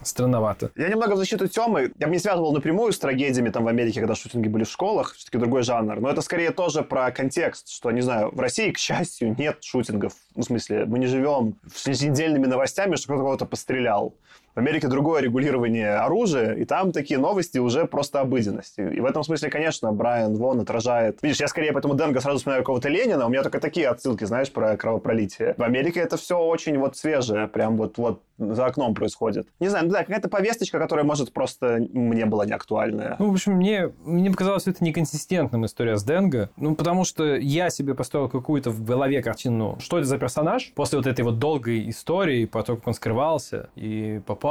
[0.01, 0.71] странновато.
[0.75, 1.91] Я немного в защиту Темы.
[1.99, 5.13] Я бы не связывал напрямую с трагедиями там в Америке, когда шутинги были в школах.
[5.15, 5.99] Все-таки другой жанр.
[5.99, 10.13] Но это скорее тоже про контекст, что, не знаю, в России, к счастью, нет шутингов.
[10.35, 14.13] Ну, в смысле, мы не живем с недельными новостями, что кто-то кого-то пострелял.
[14.55, 18.77] В Америке другое регулирование оружия, и там такие новости уже просто обыденность.
[18.77, 21.19] И в этом смысле, конечно, Брайан Вон отражает...
[21.21, 24.49] Видишь, я скорее поэтому Денга сразу вспоминаю какого-то Ленина, у меня только такие отсылки, знаешь,
[24.49, 25.55] про кровопролитие.
[25.57, 29.45] В Америке это все очень вот свежее, прям вот, вот за окном происходит.
[29.59, 33.17] Не знаю, ну да, какая-то повесточка, которая, может, просто мне была не актуальная.
[33.19, 36.49] Ну, в общем, мне, мне показалось это неконсистентным история с Денго.
[36.55, 40.71] Ну, потому что я себе построил какую-то в голове картину, что это за персонаж.
[40.75, 44.44] После вот этой вот долгой истории, по тому, как он скрывался и попал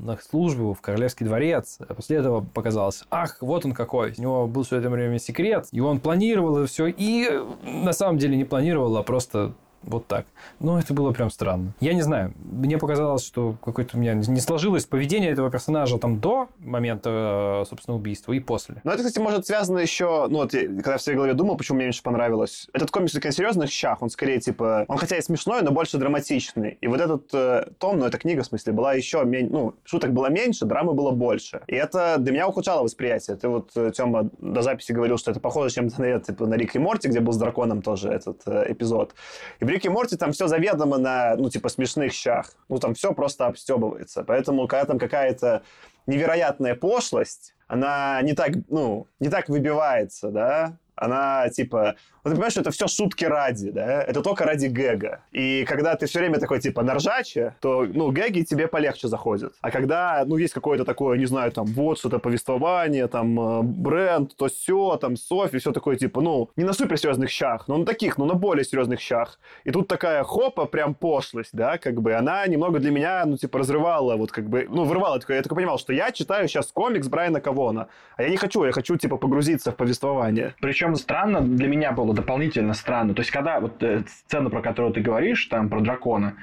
[0.00, 4.14] на службу в Королевский дворец, а после этого показалось, ах, вот он какой.
[4.16, 7.28] У него был все это время секрет, и он планировал все, и
[7.64, 10.26] на самом деле не планировал, а просто вот так.
[10.58, 11.72] Но это было прям странно.
[11.80, 12.34] Я не знаю.
[12.36, 17.68] Мне показалось, что какое-то у меня не сложилось поведение этого персонажа там до момента, э,
[17.68, 18.80] собственно, убийства и после.
[18.84, 20.26] Ну, это, кстати, может связано еще...
[20.28, 22.68] Ну, вот, когда я в своей голове думал, почему мне меньше понравилось.
[22.72, 24.84] Этот комикс на серьезных щах, он скорее, типа...
[24.88, 26.76] Он хотя и смешной, но больше драматичный.
[26.80, 29.52] И вот этот э, том, ну, эта книга, в смысле, была еще меньше...
[29.52, 31.62] Ну, шуток было меньше, драмы было больше.
[31.66, 33.36] И это для меня ухудшало восприятие.
[33.36, 36.76] Ты вот, э, Тёма, до записи говорил, что это похоже чем-то на, типа, на Рик
[36.76, 39.14] и Морти, где был с драконом тоже этот э, эпизод.
[39.60, 42.52] И в Рике и Морти там все заведомо на, ну, типа, смешных щах.
[42.68, 44.24] Ну, там все просто обстебывается.
[44.24, 45.62] Поэтому, когда там какая-то
[46.06, 51.96] невероятная пошлость, она не так, ну, не так выбивается, да, она типа...
[52.22, 54.02] Ну, ты понимаешь, что это все шутки ради, да?
[54.02, 55.20] Это только ради гэга.
[55.32, 59.54] И когда ты все время такой, типа, на ржаче, то, ну, гэги тебе полегче заходят.
[59.62, 64.36] А когда, ну, есть какое-то такое, не знаю, там, вот что-то повествование, там, э, бренд,
[64.36, 68.18] то все, там, Софи, все такое, типа, ну, не на суперсерьезных щах, но на таких,
[68.18, 69.38] ну, на более серьезных щах.
[69.64, 73.60] И тут такая хопа, прям пошлость, да, как бы, она немного для меня, ну, типа,
[73.60, 77.08] разрывала, вот, как бы, ну, вырывала, такое, я только понимал, что я читаю сейчас комикс
[77.08, 80.54] Брайана Кавона, а я не хочу, я хочу, типа, погрузиться в повествование.
[80.60, 83.14] Причем причем странно, для меня было дополнительно странно.
[83.14, 86.34] То есть, когда вот э, сцена, про которую ты говоришь, там, про дракона,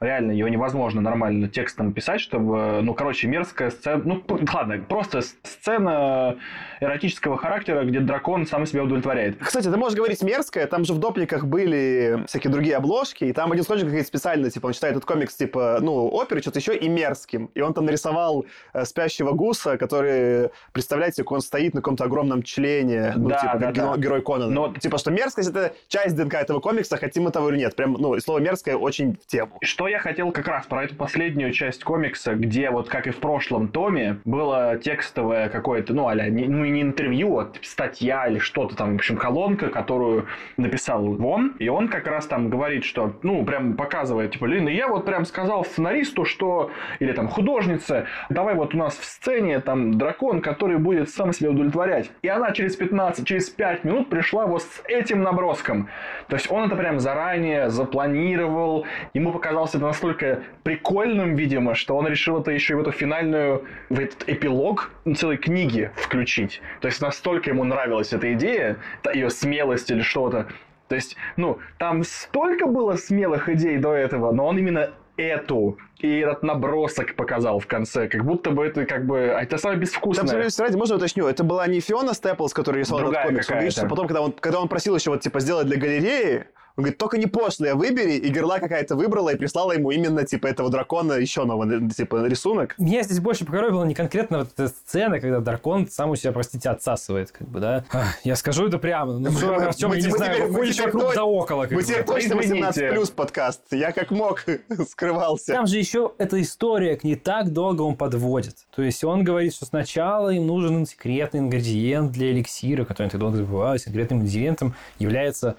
[0.00, 6.36] реально ее невозможно нормально текстом писать, чтобы, ну, короче, мерзкая сцена, ну, ладно, просто сцена
[6.80, 9.38] эротического характера, где дракон сам себя удовлетворяет.
[9.38, 13.52] Кстати, ты можешь говорить мерзкая, там же в допликах были всякие другие обложки, и там
[13.52, 16.88] один художник говорит специально, типа, он читает этот комикс, типа, ну, оперы, что-то еще и
[16.88, 17.50] мерзким.
[17.54, 22.42] И он там нарисовал э, спящего гуса, который, представляете, как он стоит на каком-то огромном
[22.42, 23.96] члене, ну, да, типа, да, как да.
[23.96, 24.50] герой Конана.
[24.50, 24.74] Но...
[24.74, 27.76] Типа, что мерзкость— это часть ДНК этого комикса, хотим мы того или нет.
[27.76, 29.58] Прям, ну, слово мерзкое очень в тему.
[29.62, 33.16] Что я хотел как раз про эту последнюю часть комикса, где вот как и в
[33.16, 38.76] прошлом томе было текстовое какое-то, ну, аля, не, ну, не интервью, а статья или что-то
[38.76, 43.44] там, в общем, колонка, которую написал Вон, и он как раз там говорит, что, ну,
[43.44, 48.74] прям показывает, типа, Лина, я вот прям сказал сценаристу, что, или там художнице, давай вот
[48.74, 52.10] у нас в сцене там дракон, который будет сам себя удовлетворять.
[52.22, 55.88] И она через 15, через 5 минут пришла вот с этим наброском.
[56.28, 62.06] То есть он это прям заранее запланировал, ему показался это настолько прикольным, видимо, что он
[62.06, 66.60] решил это еще и в эту финальную, в этот эпилог целой книги включить.
[66.80, 68.78] То есть настолько ему нравилась эта идея,
[69.12, 70.48] ее смелость или что-то.
[70.88, 76.18] То есть, ну, там столько было смелых идей до этого, но он именно эту и
[76.18, 79.30] этот набросок показал в конце, как будто бы это как бы...
[79.34, 80.26] А это самое безвкусное.
[80.26, 83.50] Там, ради, можно уточню, это была не Фиона Степлс, которая рисовала этот комикс.
[83.50, 86.82] Он, видишь, потом, когда он, когда он просил еще вот, типа, сделать для галереи, Он
[86.82, 90.68] говорит, только не пошлые выбери, и Герла какая-то выбрала и прислала ему именно, типа, этого
[90.68, 92.74] дракона еще новый, типа, рисунок.
[92.76, 96.68] Меня здесь больше покоробило не конкретно вот эта сцена, когда дракон сам у себя, простите,
[96.68, 97.84] отсасывает, как бы, да.
[98.24, 99.18] Я скажу это прямо.
[99.18, 101.66] Ну, что, Артем, я не знаю, ходишь вокруг да около.
[101.70, 103.62] Мы теперь точно 18 плюс подкаст.
[103.70, 104.44] Я как мог
[104.90, 105.54] скрывался.
[105.54, 108.56] Там же еще эта история к не так долго он подводит.
[108.74, 113.20] То есть он говорит, что сначала им нужен секретный ингредиент для эликсира, который они так
[113.20, 113.80] долго забывают.
[113.80, 115.56] Секретным ингредиентом является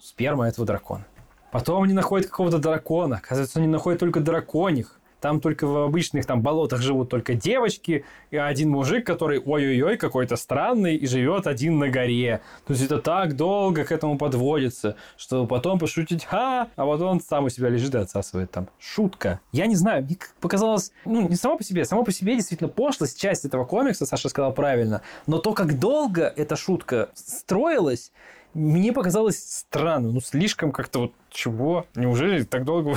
[0.00, 1.04] сперма этого дракона.
[1.50, 3.16] Потом они находят какого-то дракона.
[3.16, 5.00] Оказывается, они находят только драконих.
[5.20, 10.36] Там только в обычных там болотах живут только девочки и один мужик, который ой-ой-ой какой-то
[10.36, 12.40] странный и живет один на горе.
[12.66, 17.20] То есть это так долго к этому подводится, что потом пошутить ха, а вот он
[17.20, 18.68] сам у себя лежит и отсасывает там.
[18.78, 19.40] Шутка.
[19.52, 23.20] Я не знаю, мне показалось, ну не само по себе, само по себе действительно пошлость,
[23.20, 28.10] часть этого комикса, Саша сказал правильно, но то, как долго эта шутка строилась,
[28.54, 31.86] мне показалось странно, ну слишком как-то вот чего?
[31.94, 32.94] Неужели так долго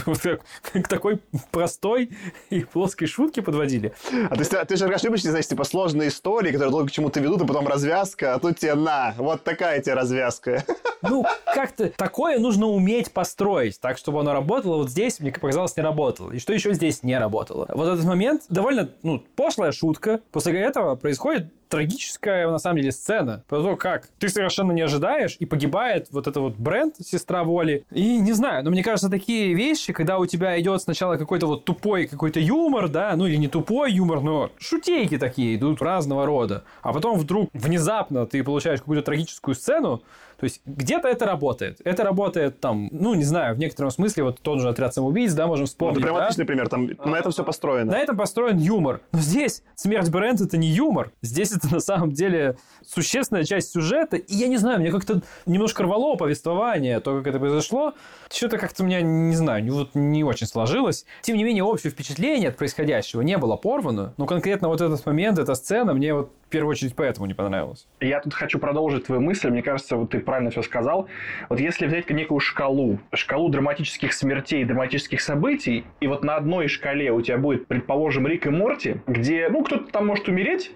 [0.73, 1.19] к такой
[1.51, 2.11] простой
[2.49, 3.93] и плоской шутке подводили?
[4.29, 7.45] А ты, ты же любишь, знаешь, типа сложные истории, которые долго к чему-то ведут, и
[7.45, 10.63] потом развязка, а тут тебе на, вот такая тебе развязка.
[11.01, 14.77] Ну, как-то такое нужно уметь построить, так, чтобы оно работало.
[14.77, 16.31] Вот здесь, мне показалось, не работало.
[16.31, 17.67] И что еще здесь не работало?
[17.73, 20.21] Вот этот момент довольно, ну, пошлая шутка.
[20.31, 23.43] После этого происходит трагическая, на самом деле, сцена.
[23.49, 27.85] Про то, как ты совершенно не ожидаешь, и погибает вот это вот бренд, сестра Воли.
[27.89, 31.65] И не знаю, но мне кажется, такие вещи, когда у тебя идет сначала какой-то вот
[31.65, 36.63] тупой какой-то юмор, да, ну или не тупой юмор, но шутейки такие идут разного рода,
[36.81, 40.01] а потом вдруг внезапно ты получаешь какую-то трагическую сцену,
[40.43, 41.79] то есть где-то это работает.
[41.85, 45.47] Это работает там, ну, не знаю, в некотором смысле, вот тот же отряд самоубийц, да,
[45.47, 45.95] можем вспомнить.
[45.95, 46.25] Ну, это прям да?
[46.25, 47.93] отличный пример, там на этом все построено.
[47.93, 48.99] На этом построен юмор.
[49.13, 51.13] Но здесь смерть Брент это не юмор.
[51.21, 54.17] Здесь это на самом деле существенная часть сюжета.
[54.17, 57.93] И я не знаю, мне как-то немножко рвало повествование, то, как это произошло.
[58.29, 61.05] Что-то как-то у меня, не знаю, вот не очень сложилось.
[61.21, 64.13] Тем не менее, общее впечатление от происходящего не было порвано.
[64.17, 67.87] Но конкретно вот этот момент, эта сцена мне вот в первую очередь поэтому не понравилось.
[68.01, 69.49] Я тут хочу продолжить твою мысль.
[69.49, 71.07] Мне кажется, вот ты правильно все сказал.
[71.49, 77.11] Вот если взять некую шкалу, шкалу драматических смертей, драматических событий, и вот на одной шкале
[77.11, 80.71] у тебя будет, предположим, Рик и Морти, где, ну, кто-то там может умереть,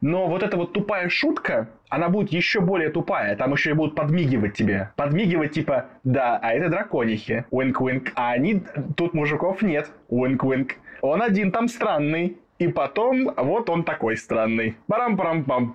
[0.00, 3.34] но вот эта вот тупая шутка, она будет еще более тупая.
[3.34, 4.90] Там еще и будут подмигивать тебе.
[4.94, 7.44] Подмигивать типа, да, а это драконихи.
[7.50, 8.12] Уинк-уинк.
[8.14, 8.62] А они...
[8.96, 9.90] Тут мужиков нет.
[10.10, 10.76] Уинк-уинк.
[11.00, 12.36] Он один там странный.
[12.58, 14.76] И потом вот он такой странный.
[14.86, 15.74] Барам-парам-пам.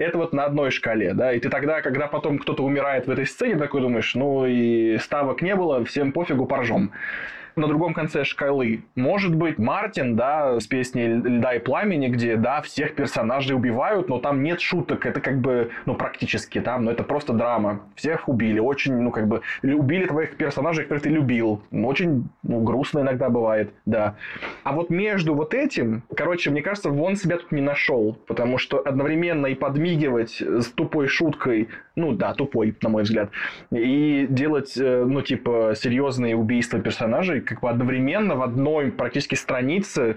[0.00, 3.26] Это вот на одной шкале, да, и ты тогда, когда потом кто-то умирает в этой
[3.26, 6.92] сцене, такой думаешь, ну и ставок не было, всем пофигу, поржем
[7.56, 8.82] на другом конце шкалы.
[8.94, 14.18] Может быть, Мартин, да, с песней «Льда и пламени», где, да, всех персонажей убивают, но
[14.18, 15.06] там нет шуток.
[15.06, 17.80] Это как бы, ну, практически там, но это просто драма.
[17.94, 18.58] Всех убили.
[18.58, 21.62] Очень, ну, как бы, убили твоих персонажей, которых ты любил.
[21.72, 24.16] Очень ну, грустно иногда бывает, да.
[24.64, 28.16] А вот между вот этим, короче, мне кажется, вон себя тут не нашел.
[28.26, 33.30] Потому что одновременно и подмигивать с тупой шуткой, ну, да, тупой, на мой взгляд,
[33.70, 40.16] и делать, э, ну, типа, серьезные убийства персонажей, как бы одновременно в одной практически странице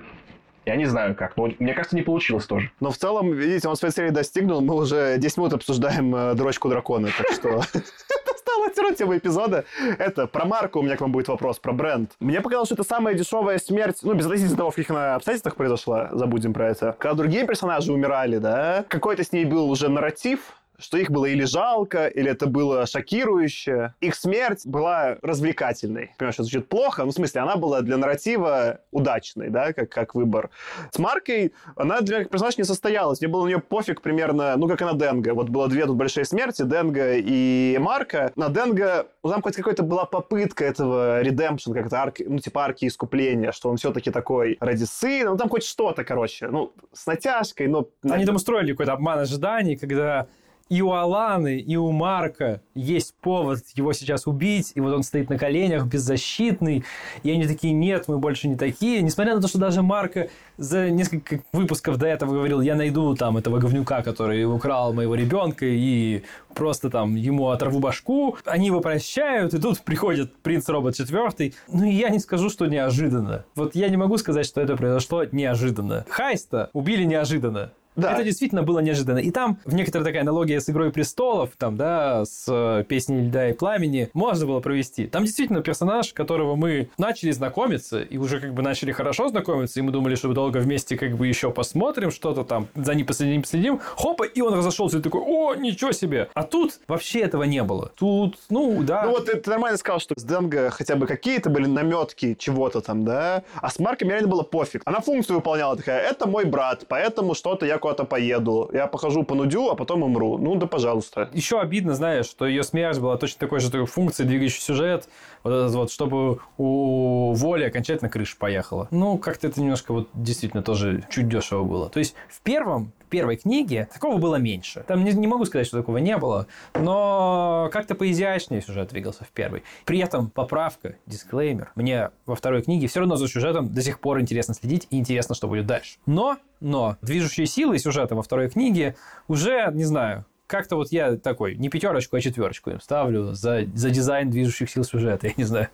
[0.66, 2.72] я не знаю как, но мне кажется, не получилось тоже.
[2.80, 4.62] Но в целом, видите, он своей цели достигнул.
[4.62, 9.66] Мы уже 10 минут обсуждаем э, дрочку дракона, так что это стало все тема эпизода.
[9.98, 12.12] Это про марку у меня к вам будет вопрос, про бренд.
[12.20, 15.56] Мне показалось, что это самая дешевая смерть, ну, без относительно того, в каких она обстоятельствах
[15.56, 16.96] произошла, забудем про это.
[16.98, 20.40] Когда другие персонажи умирали, да, какой-то с ней был уже нарратив,
[20.84, 23.94] что их было или жалко, или это было шокирующе.
[24.02, 26.12] Их смерть была развлекательной.
[26.18, 30.16] Понимаешь, это звучит плохо, но в смысле, она была для нарратива удачной, да, как, как
[30.16, 30.50] выбор.
[30.92, 33.22] С Маркой она для меня как персонаж не состоялась.
[33.22, 35.34] Мне было на нее пофиг примерно, ну, как и на Денга.
[35.34, 38.32] Вот было две тут большие смерти, Денга и Марка.
[38.36, 42.88] На Денга, ну, там хоть какая-то была попытка этого редемпшн, как-то арки, ну, типа арки
[42.88, 45.32] искупления, что он все-таки такой ради сына.
[45.32, 46.48] Ну, там хоть что-то, короче.
[46.48, 47.88] Ну, с натяжкой, но...
[48.04, 50.28] Они там устроили какой-то обман ожиданий, когда
[50.70, 55.30] и у Аланы, и у Марка есть повод его сейчас убить, и вот он стоит
[55.30, 56.84] на коленях, беззащитный,
[57.24, 60.89] и они такие, нет, мы больше не такие, несмотря на то, что даже Марка за
[60.89, 66.24] несколько выпусков до этого говорил, я найду там этого говнюка, который украл моего ребенка, и
[66.55, 72.09] просто там ему оторву башку, они его прощают, и тут приходит принц-робот четвертый, ну я
[72.09, 73.45] не скажу, что неожиданно.
[73.55, 76.05] Вот я не могу сказать, что это произошло неожиданно.
[76.09, 77.72] Хайста убили неожиданно.
[77.96, 78.14] Да.
[78.14, 79.20] Это действительно было неожиданно.
[79.20, 83.50] И там в некоторая такая аналогия с «Игрой престолов», там, да, с э, «Песней льда
[83.50, 85.08] и пламени» можно было провести.
[85.08, 89.84] Там действительно персонаж, которого мы начали знакомиться, и уже как бы начали хорошо знакомиться, и
[89.84, 93.80] мы думали, что долго вместе как бы еще посмотрим что-то там, за ним последим, последим,
[93.80, 96.30] хопа, и он разошелся и такой, о, ничего себе.
[96.34, 97.91] А тут вообще этого не было.
[97.96, 99.04] Тут, ну, да.
[99.04, 103.06] Ну вот ты нормально сказал, что с Денго хотя бы какие-то были наметки чего-то там,
[103.06, 104.82] да, а с Марком реально было пофиг.
[104.86, 108.70] Она функцию выполняла такая, это мой брат, поэтому что-то я куда-то поеду.
[108.72, 110.38] Я похожу, понудю, а потом умру.
[110.38, 111.30] Ну да, пожалуйста.
[111.34, 115.10] Еще обидно, знаешь, что ее смерть была точно такой же такой функцией, двигающий сюжет,
[115.44, 118.88] вот вот, чтобы у Воли окончательно крыша поехала.
[118.91, 121.89] Ну, как-то это немножко вот действительно тоже чуть дешево было.
[121.89, 124.84] То есть в первом первой книге такого было меньше.
[124.88, 129.30] Там не, не могу сказать, что такого не было, но как-то поизящнее сюжет двигался в
[129.30, 129.64] первой.
[129.86, 131.72] При этом поправка, дисклеймер.
[131.76, 135.36] Мне во второй книге все равно за сюжетом до сих пор интересно следить и интересно,
[135.36, 135.98] что будет дальше.
[136.06, 138.96] Но, но движущие силы сюжета во второй книге
[139.28, 143.89] уже, не знаю, как-то вот я такой, не пятерочку, а четверочку им ставлю за, за
[143.89, 145.26] дизайн движущих сил сюжета.
[145.28, 145.70] Я не знаю.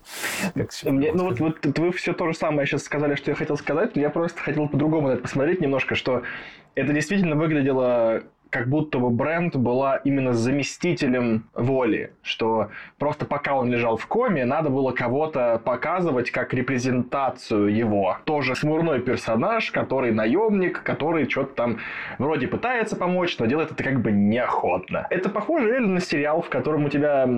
[0.54, 3.58] Как Мне, ну вот, вот вы все то же самое сейчас сказали, что я хотел
[3.58, 6.22] сказать, но я просто хотел по-другому на это посмотреть немножко, что
[6.76, 13.70] это действительно выглядело как будто бы бренд была именно заместителем воли, что просто пока он
[13.70, 18.18] лежал в коме, надо было кого-то показывать как репрезентацию его.
[18.24, 21.78] Тоже смурной персонаж, который наемник, который что-то там
[22.18, 25.06] вроде пытается помочь, но делает это как бы неохотно.
[25.10, 27.28] Это похоже реально на сериал, в котором у тебя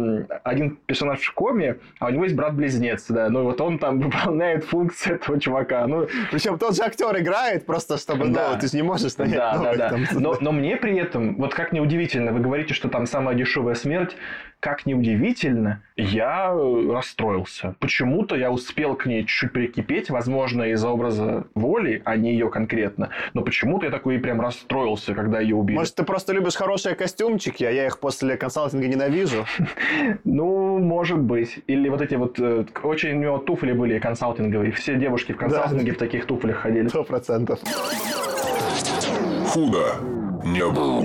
[0.44, 4.64] один персонаж в коме, а у него есть брат-близнец, да, ну вот он там выполняет
[4.64, 5.86] функцию этого чувака.
[5.86, 8.50] Ну, Причем тот же актер играет просто, чтобы, ну, да.
[8.52, 9.34] ну, ты же не можешь стоять.
[9.34, 9.98] Да, да, да.
[10.12, 14.16] Но, но мне при этом, вот как неудивительно, вы говорите, что там самая дешевая смерть,
[14.62, 17.74] как неудивительно, я э, расстроился.
[17.80, 23.10] Почему-то я успел к ней чуть-чуть прикипеть, возможно, из-за образа воли, а не ее конкретно.
[23.34, 25.78] Но почему-то я такой прям расстроился, когда ее убили.
[25.78, 29.44] Может, ты просто любишь хорошие костюмчики, а я их после консалтинга ненавижу?
[30.24, 31.58] Ну, может быть.
[31.66, 32.38] Или вот эти вот...
[32.38, 34.70] Э, очень у него туфли были консалтинговые.
[34.72, 36.86] Все девушки в консалтинге в таких туфлях ходили.
[36.86, 37.58] Сто процентов.
[39.48, 41.00] Худо не было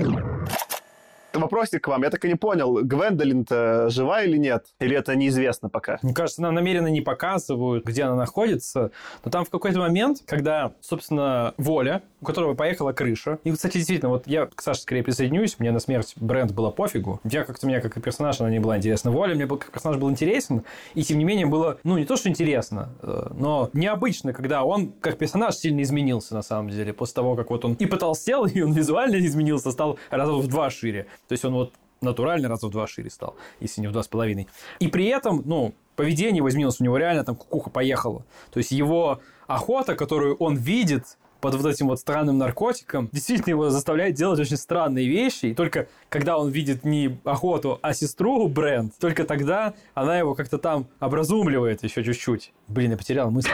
[1.32, 2.02] вопросик к вам.
[2.02, 4.66] Я так и не понял, Гвендолин-то жива или нет?
[4.80, 5.98] Или это неизвестно пока?
[6.02, 8.90] Мне кажется, нам намеренно не показывают, где она находится.
[9.24, 13.38] Но там в какой-то момент, когда, собственно, Воля, у которого поехала крыша.
[13.44, 15.58] И, кстати, действительно, вот я к Саше скорее присоединюсь.
[15.58, 17.20] Мне на смерть бренд была пофигу.
[17.24, 19.10] Я как-то, меня как и персонаж она не была интересна.
[19.10, 20.64] Воля мне как персонаж был интересен.
[20.94, 24.92] И, тем не менее, было, ну, не то, что интересно, э, но необычно, когда он
[25.00, 26.92] как персонаж сильно изменился, на самом деле.
[26.92, 30.70] После того, как вот он и потолстел, и он визуально изменился, стал раза в два
[30.70, 31.06] шире.
[31.28, 34.08] То есть он вот натурально раза в два шире стал, если не в два с
[34.08, 34.48] половиной.
[34.78, 38.24] И при этом, ну, поведение его изменилось, у него реально там кукуха поехала.
[38.50, 43.70] То есть его охота, которую он видит, под вот этим вот странным наркотиком, действительно его
[43.70, 45.46] заставляет делать очень странные вещи.
[45.46, 50.58] И только когда он видит не охоту, а сестру Бренд, только тогда она его как-то
[50.58, 52.52] там образумливает еще чуть-чуть.
[52.66, 53.50] Блин, я потерял мысль.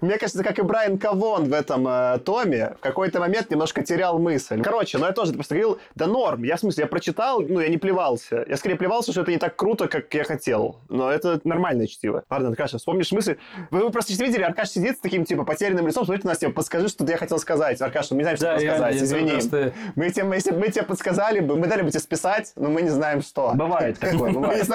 [0.00, 4.18] Мне кажется, как и Брайан Кавон в этом э, томе, в какой-то момент немножко терял
[4.18, 4.62] мысль.
[4.62, 6.42] Короче, ну я тоже просто говорил, да норм.
[6.44, 8.44] Я в смысле, я прочитал, ну я не плевался.
[8.48, 10.80] Я скорее плевался, что это не так круто, как я хотел.
[10.88, 12.24] Но это нормальное чтиво.
[12.28, 13.36] Ладно, Аркаша, вспомнишь мысль?
[13.70, 17.04] Вы, просто видели, Аркаш сидит с таким, типа, потерянным лицом, смотрит на типа, подскажи, что
[17.04, 17.80] я хотел сказать.
[17.80, 19.32] Аркаш, мы не знаем, что да, сказать, извини.
[19.32, 19.72] Просто...
[19.94, 22.82] Мы, тебе, если бы мы тебе подсказали бы, мы дали бы тебе списать, но мы
[22.82, 23.52] не знаем, что.
[23.54, 24.68] Бывает такое, бывает.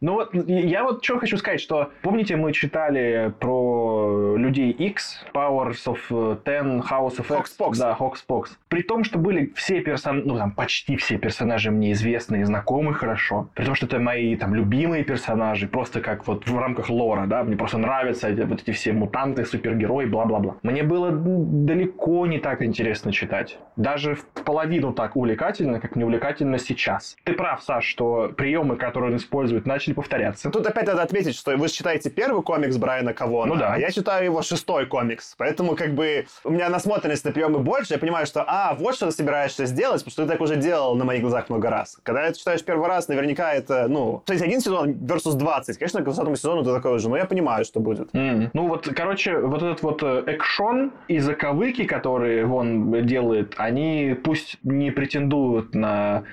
[0.00, 5.86] Ну вот, я вот что хочу сказать, что помните, мы читали про людей X, Powers
[5.86, 7.56] of Ten, House of X?
[7.58, 7.78] Hoxpox.
[7.78, 8.44] Да, Hoxpox.
[8.68, 12.92] При том, что были все персонажи, ну там почти все персонажи мне известны и знакомы
[12.92, 13.48] хорошо.
[13.54, 17.42] При том, что это мои там любимые персонажи, просто как вот в рамках лора, да,
[17.42, 20.56] мне просто нравятся эти, вот эти все мутанты, супергерои, бла-бла-бла.
[20.62, 23.58] Мне было далеко не так интересно читать.
[23.76, 27.16] Даже в половину так увлекательно, как не увлекательно сейчас.
[27.24, 30.50] Ты прав, Саш, что приемы, которые он использует, начали начали повторяться.
[30.50, 33.74] Тут опять надо отметить, что вы читаете первый комикс Брайана Кавона, ну, да.
[33.74, 35.34] а я читаю его шестой комикс.
[35.38, 39.06] Поэтому как бы у меня насмотренность на приемы больше, я понимаю, что а, вот что
[39.06, 41.98] ты собираешься сделать, потому что ты так уже делал на моих глазах много раз.
[42.02, 45.78] Когда это читаешь первый раз, наверняка это, ну, то есть один сезон versus 20.
[45.78, 48.12] Конечно, к 20 сезону ты такой уже, но я понимаю, что будет.
[48.12, 48.50] Mm.
[48.52, 54.58] Ну вот, короче, вот этот вот э, экшон и заковыки, которые он делает, они пусть
[54.62, 56.24] не претендуют на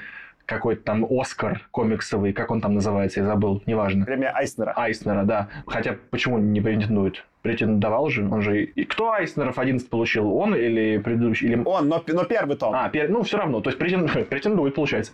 [0.46, 4.06] какой-то там Оскар комиксовый, как он там называется, я забыл, неважно.
[4.06, 4.74] Премия Айснера.
[4.76, 5.50] Айснера, да.
[5.66, 7.24] Хотя почему не претендует?
[7.44, 8.64] претендовал же, он же...
[8.64, 11.50] И кто Айснеров 11 получил, он или предыдущий?
[11.50, 11.62] Или...
[11.66, 12.74] Он, но, но первый том.
[12.74, 13.10] А, пер...
[13.10, 15.12] ну все равно, то есть претендует, претендует, получается.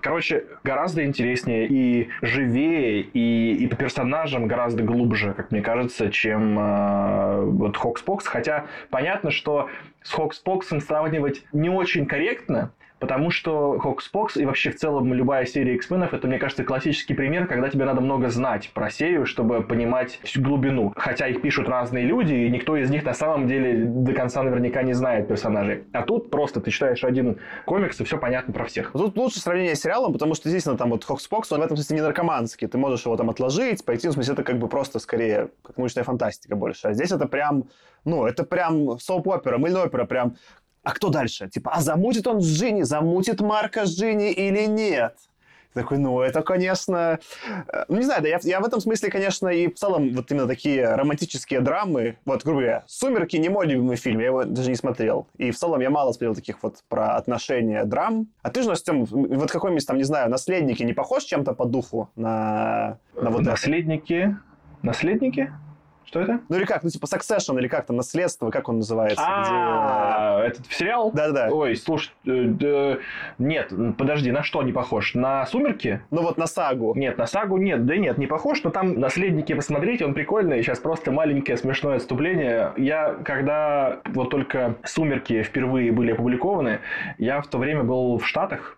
[0.00, 6.58] Короче, гораздо интереснее и живее, и, и по персонажам гораздо глубже, как мне кажется, чем
[6.58, 8.26] э, вот Хокспокс.
[8.26, 9.68] Хотя понятно, что
[10.02, 15.46] с HoxPox ом сравнивать не очень корректно, Потому что HoxPox и вообще в целом любая
[15.46, 19.26] серия X-Men ов это, мне кажется, классический пример, когда тебе надо много знать про серию,
[19.26, 20.92] чтобы понимать всю глубину.
[20.96, 24.82] Хотя их пишут разные люди, и никто из них на самом деле до конца наверняка
[24.82, 25.84] не знает персонажей.
[25.92, 28.92] А тут просто ты читаешь один комикс, и все понятно про всех.
[28.92, 31.76] Тут лучше сравнение с сериалом, потому что здесь, ну, там вот HoxPox, он в этом
[31.76, 32.66] смысле не наркоманский.
[32.66, 36.04] Ты можешь его там отложить, пойти, в смысле, это как бы просто скорее как научная
[36.04, 36.88] фантастика больше.
[36.88, 37.68] А здесь это прям
[38.04, 40.36] ну, это прям соуп-опера, мыльная опера, прям
[40.82, 41.48] а кто дальше?
[41.48, 45.14] Типа, а замутит он с Джинни, замутит Марка с Джинни или нет?
[45.74, 47.20] Такой, ну, это, конечно...
[47.68, 50.30] Э, ну, не знаю, да, я, я в этом смысле, конечно, и в целом вот
[50.30, 54.70] именно такие романтические драмы, вот, грубо говоря, «Сумерки» не мой любимый фильм, я его даже
[54.70, 55.28] не смотрел.
[55.36, 58.26] И в целом я мало смотрел таких вот про отношения драм.
[58.42, 62.10] А ты же, Настем, вот какой-нибудь там, не знаю, «Наследники» не похож чем-то по духу
[62.16, 64.14] на, на вот «Наследники»?
[64.14, 64.40] Это?
[64.82, 65.52] «Наследники»?
[66.08, 66.40] Что это?
[66.48, 69.22] Ну или как, ну типа Succession, или как там, наследство, как он называется?
[69.22, 71.12] А, этот сериал?
[71.12, 71.54] Да-да-да.
[71.54, 72.96] Ой, слушай, э,
[73.36, 75.14] нет, подожди, на что не похож?
[75.14, 76.00] На «Сумерки»?
[76.10, 76.94] Ну вот на «Сагу».
[76.94, 80.78] Нет, на «Сагу» нет, да нет, не похож, но там «Наследники» посмотрите, он прикольный, сейчас
[80.78, 82.72] просто маленькое смешное отступление.
[82.78, 86.80] Я, когда вот только «Сумерки» впервые были опубликованы,
[87.18, 88.77] я в то время был в Штатах,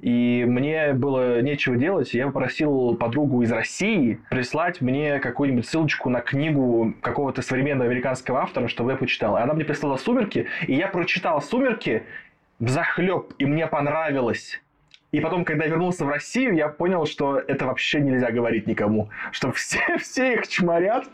[0.00, 2.14] и мне было нечего делать.
[2.14, 8.68] Я попросил подругу из России прислать мне какую-нибудь ссылочку на книгу какого-то современного американского автора,
[8.68, 9.36] чтобы я почитал.
[9.36, 12.04] И она мне прислала «Сумерки», и я прочитал «Сумерки»
[12.58, 14.60] в захлеб, и мне понравилось.
[15.16, 19.08] И потом, когда я вернулся в Россию, я понял, что это вообще нельзя говорить никому.
[19.32, 21.08] Что все, все их чморят.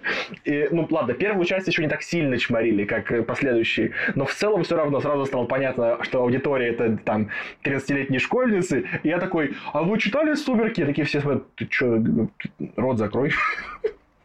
[0.45, 3.93] И, ну, ладно, первую часть еще не так сильно чморили, как последующие.
[4.17, 7.29] Но в целом все равно сразу стало понятно, что аудитория это там
[7.63, 8.89] 30-летние школьницы.
[9.05, 10.85] И я такой, а вы читали «Сумерки»?
[10.85, 12.03] Такие все смотрят, ты что,
[12.75, 13.31] рот закрой.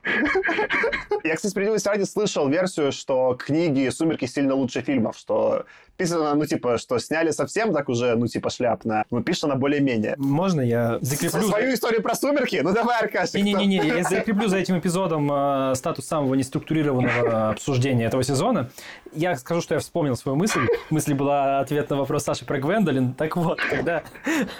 [1.24, 5.66] Я, кстати, справедливости ради слышал версию, что книги «Сумерки» сильно лучше фильмов, что
[5.98, 10.16] писано, ну, типа, что сняли совсем так уже, ну, типа, шляпно, но пишет она более-менее.
[10.18, 11.48] Можно я закреплю...
[11.48, 12.62] Свою историю про «Сумерки»?
[12.64, 13.36] Ну, давай, Аркашик.
[13.36, 18.70] Не-не-не, я закреплю за этим эпизодом э, статус самого неструктурированного обсуждения этого сезона.
[19.14, 20.68] Я скажу, что я вспомнил свою мысль.
[20.90, 23.14] Мысль была ответ на вопрос Саши про Гвендолин.
[23.14, 24.04] Так вот, когда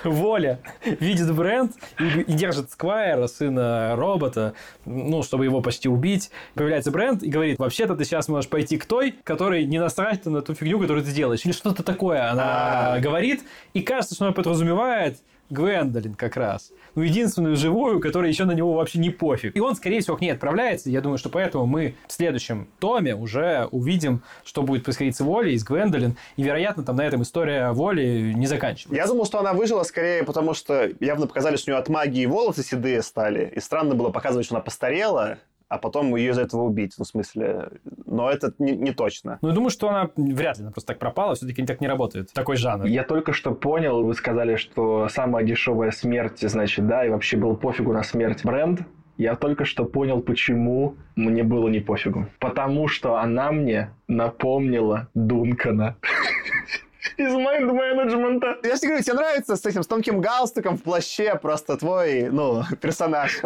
[0.04, 4.54] Воля видит бренд и, и держит Сквайра, сына робота,
[4.86, 8.86] ну, чтобы его почти убить, появляется бренд и говорит, вообще-то ты сейчас можешь пойти к
[8.86, 11.46] той, которой не насрать на ту фигню, которую ты делаешь.
[11.46, 13.00] Или что-то такое она А-а-а.
[13.00, 13.44] говорит.
[13.74, 15.18] И кажется, что она подразумевает
[15.50, 16.72] Гвендолин как раз.
[16.96, 19.56] Ну, единственную живую, которая еще на него вообще не пофиг.
[19.56, 20.90] И он, скорее всего, к ней отправляется.
[20.90, 25.54] Я думаю, что поэтому мы в следующем томе уже увидим, что будет происходить с Волей
[25.54, 26.18] и с Гвендолин.
[26.36, 28.96] И, вероятно, там на этом история Воли не заканчивается.
[28.96, 32.26] Я думал, что она выжила скорее, потому что явно показали, что у нее от магии
[32.26, 33.54] волосы седые стали.
[33.56, 35.38] И странно было показывать, что она постарела
[35.70, 36.96] а потом ее из этого убить.
[36.98, 37.70] Ну, в смысле,
[38.06, 39.40] но это не, не точно.
[39.42, 42.32] Ну, я думаю, что она вряд ли она просто так пропала, все-таки так не работает.
[42.34, 42.86] Такой жанр.
[42.86, 47.56] Я только что понял, вы сказали, что самая дешевая смерть, значит, да, и вообще был
[47.56, 48.82] пофигу на смерть бренд.
[49.18, 52.28] Я только что понял, почему мне было не пофигу.
[52.40, 55.98] Потому что она мне напомнила Дункана.
[57.18, 58.58] из майнд-менеджмента.
[58.64, 62.64] Я тебе говорю, тебе нравится с этим, с тонким галстуком в плаще просто твой, ну,
[62.82, 63.40] персонаж.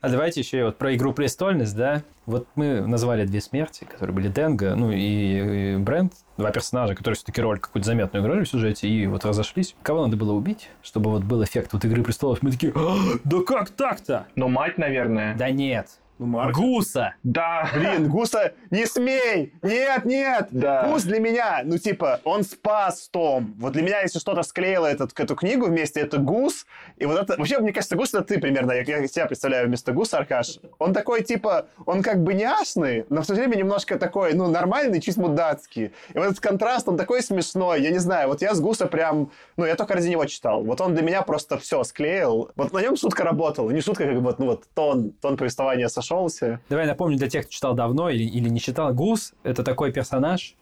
[0.00, 2.02] А давайте еще вот про «Игру престольность», да?
[2.26, 7.16] Вот мы назвали две смерти, которые были Денга, ну и, и Брент, два персонажа, которые
[7.16, 9.74] все-таки роль какую-то заметную играли в сюжете, и вот разошлись.
[9.82, 12.42] Кого надо было убить, чтобы вот был эффект вот «Игры престолов»?
[12.42, 14.26] Мы такие, «А, да как так-то?
[14.36, 15.34] Ну, мать, наверное.
[15.36, 15.88] Да нет.
[16.20, 16.54] Ну, Марк.
[16.54, 17.14] Гуса.
[17.22, 17.70] Да.
[17.74, 19.54] Блин, Гуса, не смей!
[19.62, 20.48] Нет, нет!
[20.50, 20.86] Да.
[20.86, 23.54] Гус для меня, ну, типа, он спас Том.
[23.58, 26.66] Вот для меня, если что-то склеило этот, эту книгу вместе, это Гус.
[26.98, 27.38] И вот это...
[27.38, 28.72] Вообще, мне кажется, Гус это ты примерно.
[28.72, 30.58] Я, я себя представляю вместо Гуса, Аркаш.
[30.78, 34.46] Он такой, типа, он как бы няшный, но в то же время немножко такой, ну,
[34.46, 35.86] нормальный, чуть мудацкий.
[36.12, 37.80] И вот этот контраст, он такой смешной.
[37.80, 39.30] Я не знаю, вот я с Гуса прям...
[39.56, 40.64] Ну, я только ради него читал.
[40.64, 42.50] Вот он для меня просто все склеил.
[42.56, 43.70] Вот на нем шутка работала.
[43.70, 46.60] Не шутка, как бы, ну, вот тон, тон повествования сошел нашелся.
[46.68, 48.92] Давай напомню для тех, кто читал давно или, или не читал.
[48.92, 50.54] Гус— это такой персонаж,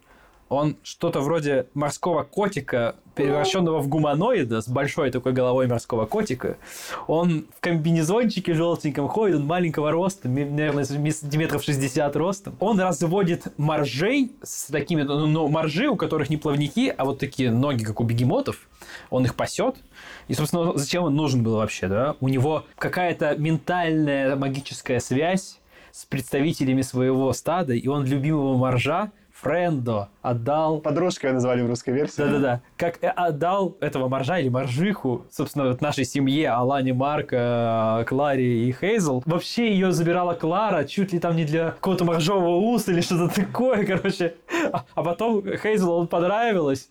[0.48, 6.56] Он что-то вроде морского котика, превращенного в гуманоида, с большой такой головой морского котика.
[7.06, 12.56] Он в комбинезончике желтеньком ходит, он маленького роста, наверное, сантиметров 60 ростом.
[12.60, 17.50] Он разводит моржей с такими, ну, ну, моржи, у которых не плавники, а вот такие
[17.50, 18.68] ноги, как у бегемотов.
[19.10, 19.76] Он их пасет.
[20.28, 22.16] И, собственно, зачем он нужен был вообще, да?
[22.20, 25.58] У него какая-то ментальная магическая связь
[25.90, 29.10] с представителями своего стада, и он любимого моржа
[29.40, 30.80] Френдо отдал...
[30.80, 32.18] Подружкой назвали в русской версии.
[32.18, 32.60] Да-да-да.
[32.76, 38.72] Как э, отдал этого моржа или моржиху, собственно, вот нашей семье, Алане, Марка, Кларе и
[38.72, 39.22] Хейзел.
[39.26, 43.86] Вообще ее забирала Клара, чуть ли там не для какого-то моржового уса или что-то такое,
[43.86, 44.34] короче.
[44.72, 46.90] А, а потом Хейзел он понравилось,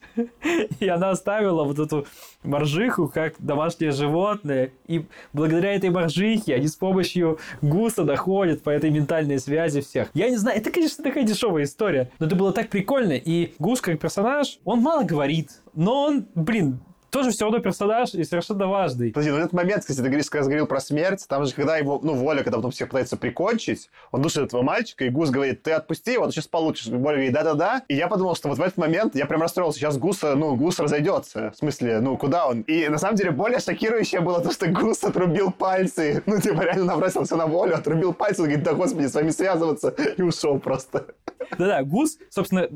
[0.80, 2.08] и она оставила вот эту
[2.44, 4.72] моржиху как домашнее животное.
[4.88, 10.10] И благодаря этой моржихе они с помощью гуса доходят по этой ментальной связи всех.
[10.14, 13.14] Я не знаю, это, конечно, такая дешевая история, но это было так прикольно.
[13.14, 16.80] И Гус как персонаж, он мало говорит, но он, блин,
[17.10, 19.12] тоже все равно персонаж и совершенно важный.
[19.12, 22.14] Подожди, ну этот момент, кстати, ты говоришь, говорил про смерть, там же, когда его, ну,
[22.14, 26.14] Воля, когда потом всех пытается прикончить, он душит этого мальчика, и Гус говорит, ты отпусти
[26.14, 26.88] его, ты сейчас получишь.
[26.88, 27.84] Воля говорит, да-да-да.
[27.88, 30.80] И я подумал, что вот в этот момент я прям расстроился, сейчас Гус, ну, Гус
[30.80, 31.52] разойдется.
[31.52, 32.62] В смысле, ну, куда он?
[32.62, 36.24] И на самом деле более шокирующее было то, что Гус отрубил пальцы.
[36.26, 39.90] Ну, типа, реально набросился на Волю, отрубил пальцы, он говорит, да господи, с вами связываться,
[40.18, 41.06] и ушел просто.
[41.58, 42.68] Да-да, Гус, собственно,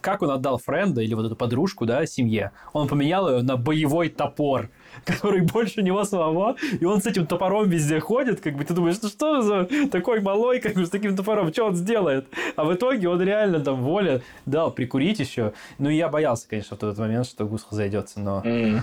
[0.00, 4.10] как он отдал Френда или вот эту подружку, да, семье, он поменял ее на боевой
[4.10, 4.68] топор,
[5.06, 8.98] который больше него самого, и он с этим топором везде ходит, как бы ты думаешь,
[9.02, 12.26] ну что за такой малой, как бы с таким топором, что он сделает?
[12.56, 15.54] А в итоге он реально там воля дал прикурить еще.
[15.78, 18.42] Ну, и я боялся, конечно, в тот момент, что Гус зайдется, но...
[18.44, 18.80] Mm.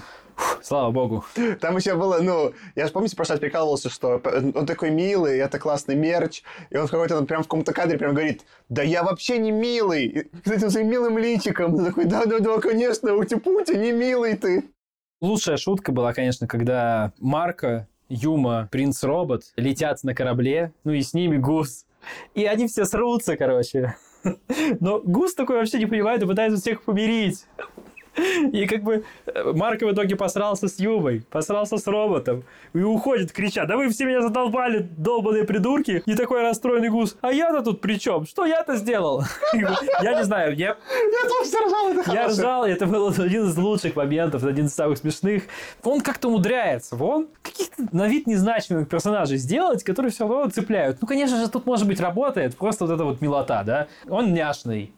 [0.61, 1.25] Слава богу.
[1.59, 4.21] Там еще было, ну, я же, помните, прошлый раз прикалывался, что
[4.55, 7.97] он такой милый, это классный мерч, и он в какой-то, он прям в каком-то кадре
[7.97, 12.05] прям говорит, да я вообще не милый, и, с этим своим милым личиком, ты такой,
[12.05, 14.63] да-да-да, конечно, ути-пути, не милый ты.
[15.21, 21.13] Лучшая шутка была, конечно, когда Марка, Юма, Принц Робот летят на корабле, ну и с
[21.13, 21.85] ними Гус.
[22.35, 23.95] И они все срутся, короче.
[24.79, 27.45] Но Гус такой вообще не понимает и пытается всех помирить.
[28.51, 32.43] И как бы э, Марк в итоге посрался с Юбой, посрался с роботом.
[32.73, 36.03] И уходит, крича, да вы все меня задолбали, долбаные придурки.
[36.05, 38.25] И такой расстроенный гус, а я-то тут при чем?
[38.25, 39.23] Что я-то сделал?
[40.01, 40.67] Я не знаю, я...
[40.67, 44.97] Я тоже ржал, это Я ржал, это был один из лучших моментов, один из самых
[44.97, 45.43] смешных.
[45.83, 50.97] Он как-то умудряется, он каких-то на вид незначимых персонажей сделать, которые все равно цепляют.
[51.01, 53.87] Ну, конечно же, тут, может быть, работает просто вот эта вот милота, да?
[54.07, 54.93] Он няшный.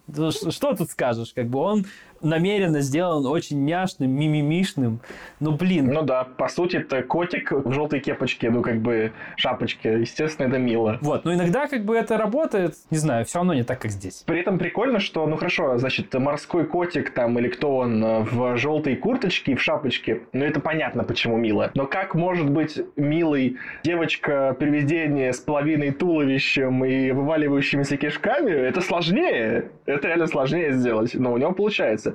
[0.50, 1.34] Что тут скажешь?
[1.34, 1.86] Как бы он
[2.22, 5.02] намеренно сделан очень няшным, мимимишным.
[5.40, 5.92] Ну, блин.
[5.92, 10.00] Ну да, по сути, это котик в желтой кепочке, ну, как бы шапочке.
[10.00, 10.98] Естественно, это мило.
[11.02, 14.24] Вот, но иногда как бы это работает, не знаю, все равно не так, как здесь.
[14.26, 18.58] При этом прикольно, что, ну, хорошо, значит, морской котик там или кто он э, в
[18.58, 21.72] желтой курточке и в шапочке, ну, это понятно, почему мило.
[21.76, 28.52] Но как может быть милый девочка-привидение с половиной туловищем и вываливающимися кишками?
[28.52, 29.72] Это сложнее.
[29.86, 32.11] Это реально сложнее сделать, но у него получается.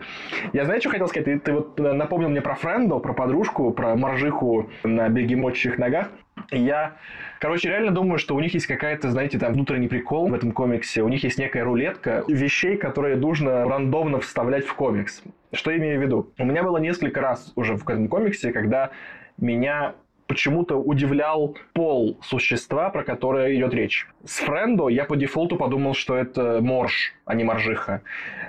[0.52, 1.24] Я знаю, что хотел сказать?
[1.26, 6.08] Ты, ты вот напомнил мне про Френдо, про подружку, про моржиху на бегемотчих ногах.
[6.50, 6.96] Я,
[7.40, 11.02] короче, реально думаю, что у них есть какая-то, знаете, там внутренний прикол в этом комиксе.
[11.02, 15.22] У них есть некая рулетка вещей, которые нужно рандомно вставлять в комикс.
[15.52, 16.32] Что я имею в виду?
[16.38, 18.90] У меня было несколько раз уже в этом комиксе, когда
[19.38, 19.94] меня
[20.26, 24.08] почему-то удивлял пол существа, про которое идет речь.
[24.24, 28.02] С Френдо я по дефолту подумал, что это морж, а не моржиха.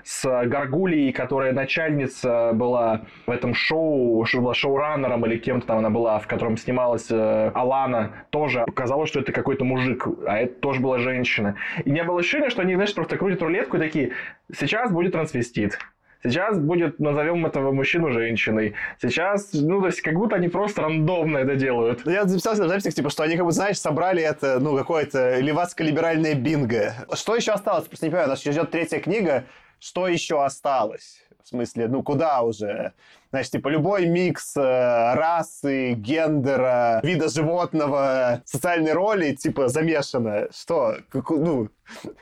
[0.04, 5.90] С Гаргулией, которая начальница была в этом шоу, что была шоураннером или кем-то там она
[5.90, 10.80] была, в котором снималась э, Алана, тоже казалось, что это какой-то мужик, а это тоже
[10.80, 11.56] была женщина.
[11.86, 14.14] И не было ощущения, что они, знаешь, просто крутят рулетку и такие,
[14.54, 15.78] сейчас будет трансвестит,
[16.24, 18.74] Сейчас будет, назовем этого мужчину женщиной.
[19.02, 22.02] Сейчас, ну, то есть, как будто они просто рандомно это делают.
[22.06, 25.40] Ну, я записал в записях, типа, что они, как бы, знаешь, собрали это, ну, какое-то
[25.40, 26.94] левацко-либеральное бинго.
[27.14, 27.88] Что еще осталось?
[27.88, 29.46] Просто не понимаю, нас ждет третья книга.
[29.80, 31.24] Что еще осталось?
[31.48, 32.92] В смысле, ну, куда уже?
[33.30, 34.60] Значит, типа любой микс э,
[35.14, 40.50] расы, гендера, вида животного, социальной роли, типа, замешано.
[40.52, 40.98] Что?
[41.08, 41.70] Как, ну,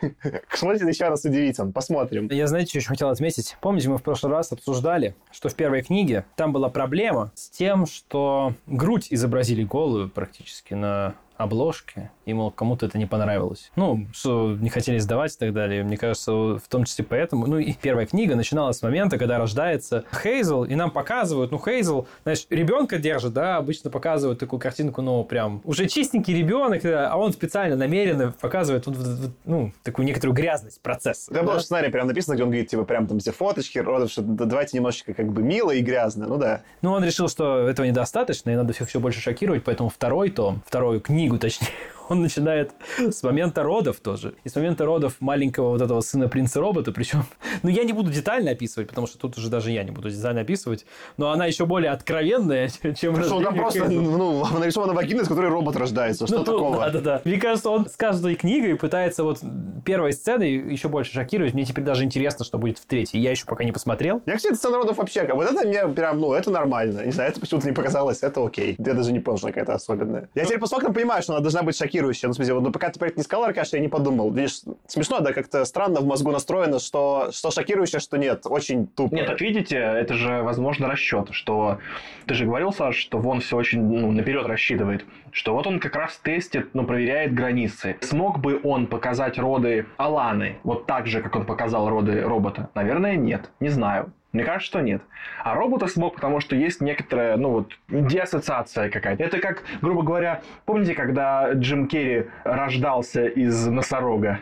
[0.53, 1.73] Смотрите, еще раз удивителен.
[1.73, 2.27] Посмотрим.
[2.27, 3.57] Я, знаете, что еще хотел отметить?
[3.61, 7.87] Помните, мы в прошлый раз обсуждали, что в первой книге там была проблема с тем,
[7.87, 13.71] что грудь изобразили голую практически на обложки, и, мол, кому-то это не понравилось.
[13.75, 15.83] Ну, что не хотели сдавать и так далее.
[15.83, 17.47] Мне кажется, в том числе поэтому...
[17.47, 22.07] Ну, и первая книга начиналась с момента, когда рождается Хейзел, и нам показывают, ну, Хейзел,
[22.23, 27.33] знаешь, ребенка держит, да, обычно показывают такую картинку, ну, прям уже чистенький ребенок, а он
[27.33, 31.31] специально, намеренно показывает, вот, вот, ну, такую некоторую грязность процесса.
[31.31, 31.45] Да, да?
[31.45, 34.21] было в сценарии прям написано, где он говорит, типа, прям там все фоточки, родов, что
[34.21, 36.61] давайте немножечко как бы мило и грязно, ну да.
[36.81, 40.61] Ну, он решил, что этого недостаточно, и надо всех все больше шокировать, поэтому второй том,
[40.65, 41.69] вторую книгу, точнее,
[42.09, 44.35] он начинает с момента родов тоже.
[44.43, 47.25] И с момента родов маленького вот этого сына принца-робота, причем,
[47.63, 50.41] ну, я не буду детально описывать, потому что тут уже даже я не буду детально
[50.41, 50.85] описывать,
[51.17, 55.75] но она еще более откровенная, чем Что там просто, ну, нарисована вагина, из которой робот
[55.75, 56.77] рождается, что ну, такого?
[56.77, 57.21] Да-да-да.
[57.25, 59.39] Мне кажется, он с каждой книгой пытается вот
[59.83, 61.53] первой сценой еще больше шокировать.
[61.53, 63.19] Мне теперь даже интересно, что будет в третьей.
[63.19, 64.21] Я еще пока не посмотрел.
[64.25, 67.05] Я, кстати, сцена родов вообще, вот это мне прям, ну, это нормально.
[67.05, 68.75] Не знаю, это почему-то не показалось, это окей.
[68.77, 70.29] Я даже не понял, что какая-то особенная.
[70.35, 72.27] Я теперь по фактам понимаю, что она должна быть шокирующая.
[72.27, 74.31] Ну, в смысле, вот, ну, пока ты про это не сказал, Аркаш, я не подумал.
[74.31, 78.41] Видишь, смешно, да, как-то странно в мозгу настроено, что, что шокирующее, что нет.
[78.45, 79.15] Очень тупо.
[79.15, 81.79] Нет, так видите, это же, возможно, расчет, что...
[82.25, 85.95] Ты же говорил, Саш, что Вон все очень ну, наперед рассчитывает, что вот он как
[85.95, 87.97] раз тестит, ну, проверяет границы.
[88.01, 92.69] Смог бы он показать роды Аланы вот так же, как он показал роды робота?
[92.73, 93.49] Наверное, нет.
[93.59, 94.11] Не знаю.
[94.35, 95.01] Мне кажется, что нет.
[95.45, 99.23] А робота смог, потому что есть некоторая, ну вот, деассоциация какая-то.
[99.23, 104.39] Это как, грубо говоря, помните, когда Джим Керри рождался из носорога?